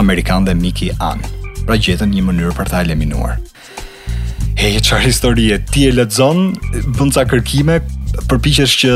Amerikan 0.00 0.46
dhe 0.46 0.54
Mickey 0.54 0.92
Ann. 1.02 1.20
Pra 1.66 1.76
gjetën 1.76 2.08
një 2.14 2.24
mënyrë 2.30 2.54
për 2.56 2.70
ta 2.70 2.80
eliminuar. 2.86 3.36
Hej, 4.60 4.80
qarë 4.86 5.06
historie, 5.10 5.58
ti 5.72 5.86
e 5.88 5.92
ledzon, 5.94 6.54
bënca 6.96 7.26
kërkime, 7.30 7.80
përpiqesh 8.30 8.74
që 8.84 8.90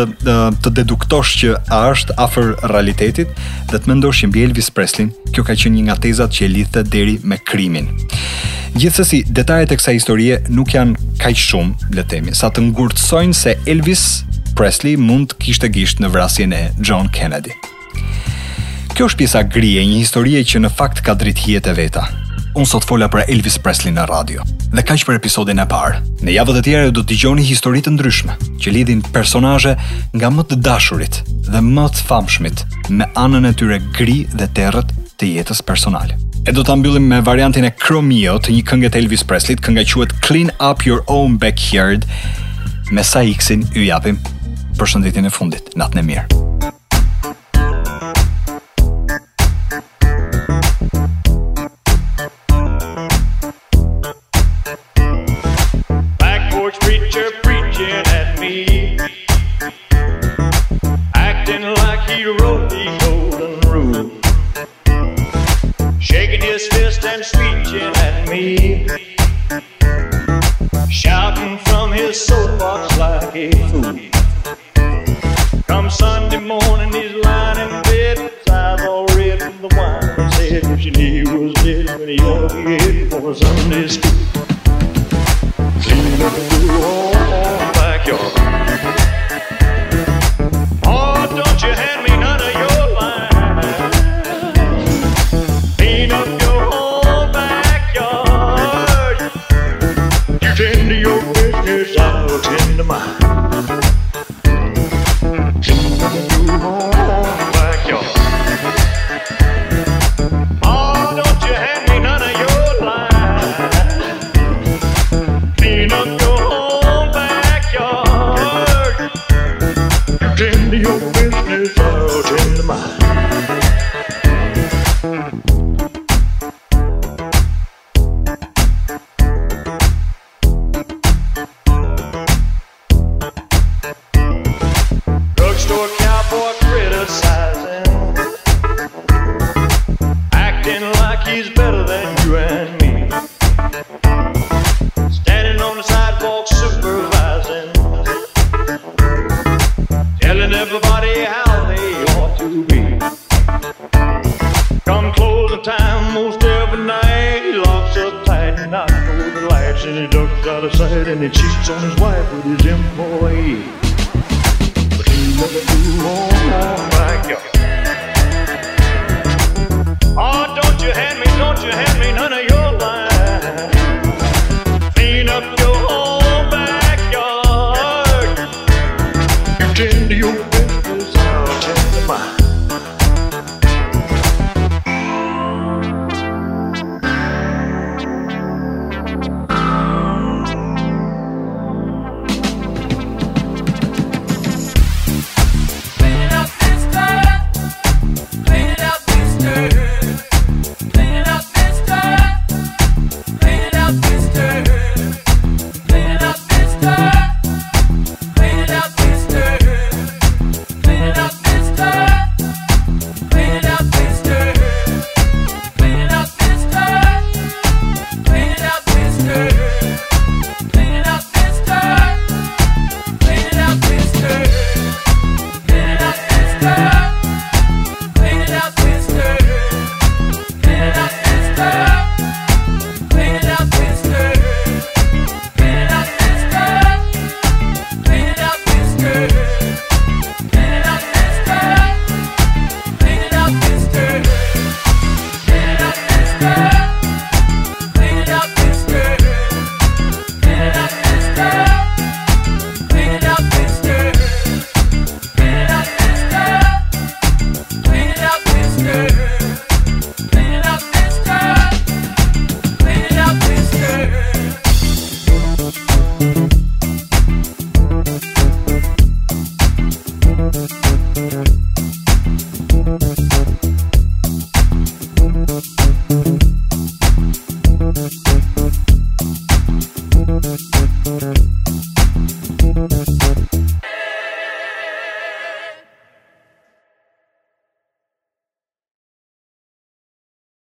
të 0.65 0.71
deduktosh 0.79 1.31
që 1.43 1.51
a 1.73 1.81
është 1.93 2.17
afër 2.25 2.49
realitetit 2.73 3.31
dhe 3.71 3.79
të 3.79 3.91
mendosh 3.91 4.23
që 4.25 4.31
mbi 4.31 4.43
Elvis 4.49 4.71
Presley 4.75 5.11
kjo 5.35 5.45
ka 5.47 5.57
qenë 5.63 5.77
një 5.79 5.85
nga 5.89 5.97
tezat 6.07 6.35
që 6.37 6.47
e 6.47 6.51
lidhte 6.55 6.83
deri 6.89 7.17
me 7.23 7.39
krimin. 7.39 7.89
Gjithsesi, 8.75 9.23
detajet 9.39 9.73
e 9.73 9.79
kësaj 9.79 9.97
historie 10.01 10.41
nuk 10.51 10.75
janë 10.75 11.15
kaq 11.23 11.39
shumë, 11.39 11.93
le 11.95 12.03
të 12.03 12.11
themi, 12.15 12.35
sa 12.39 12.51
të 12.51 12.65
ngurtësojnë 12.73 13.39
se 13.39 13.55
Elvis 13.71 14.05
Presley 14.59 14.99
mund 14.99 15.33
të 15.35 15.41
kishte 15.47 15.71
gisht 15.75 16.03
në 16.03 16.11
vrasjen 16.15 16.53
e 16.59 16.65
John 16.83 17.11
Kennedy. 17.15 17.55
Kjo 18.95 19.09
është 19.11 19.19
pjesa 19.23 19.45
gri 19.51 19.77
e 19.81 19.87
një 19.91 20.03
historie 20.03 20.43
që 20.47 20.61
në 20.67 20.75
fakt 20.79 21.03
ka 21.07 21.15
drejtë 21.19 21.59
e 21.71 21.73
veta, 21.75 22.07
unë 22.59 22.69
sot 22.71 22.85
fola 22.87 23.09
për 23.11 23.25
Elvis 23.31 23.57
Presley 23.63 23.93
në 23.95 24.05
radio. 24.09 24.43
Dhe 24.75 24.83
kaq 24.87 25.05
për 25.09 25.19
episodin 25.21 25.61
e 25.63 25.67
parë. 25.71 26.01
Në 26.25 26.35
javët 26.37 26.59
e 26.59 26.63
tjera 26.67 26.93
do 26.95 27.03
t'i 27.07 27.17
gjoni 27.19 27.45
histori 27.47 27.83
të 27.85 27.93
ndryshme 27.97 28.37
që 28.63 28.75
lidhin 28.75 29.03
personazhe 29.15 29.75
nga 30.15 30.31
më 30.35 30.47
të 30.51 30.61
dashurit 30.67 31.21
dhe 31.51 31.65
më 31.65 31.87
të 31.97 32.05
famshmit 32.09 32.65
me 32.95 33.09
anën 33.19 33.51
e 33.51 33.55
tyre 33.59 33.81
gri 33.97 34.19
dhe 34.35 34.49
terët 34.57 34.95
të 35.19 35.33
jetës 35.39 35.63
personale. 35.67 36.19
E 36.47 36.53
do 36.55 36.61
ta 36.67 36.75
mbyllim 36.77 37.07
me 37.11 37.21
variantin 37.25 37.65
e 37.67 37.73
kromio 37.85 38.35
të 38.39 38.53
një 38.55 38.65
këngë 38.71 38.91
të 38.93 39.01
Elvis 39.05 39.25
Presley, 39.27 39.57
kënga 39.59 39.87
quhet 39.91 40.13
Clean 40.27 40.53
Up 40.61 40.85
Your 40.87 41.01
Own 41.09 41.39
Backyard 41.41 42.05
me 42.95 43.03
sa 43.03 43.25
iksin 43.25 43.67
u 43.77 43.87
japim 43.89 44.21
shënditin 44.85 45.25
e 45.31 45.31
fundit, 45.33 45.71
natën 45.81 46.03
e 46.03 46.05
mirë. 46.05 46.54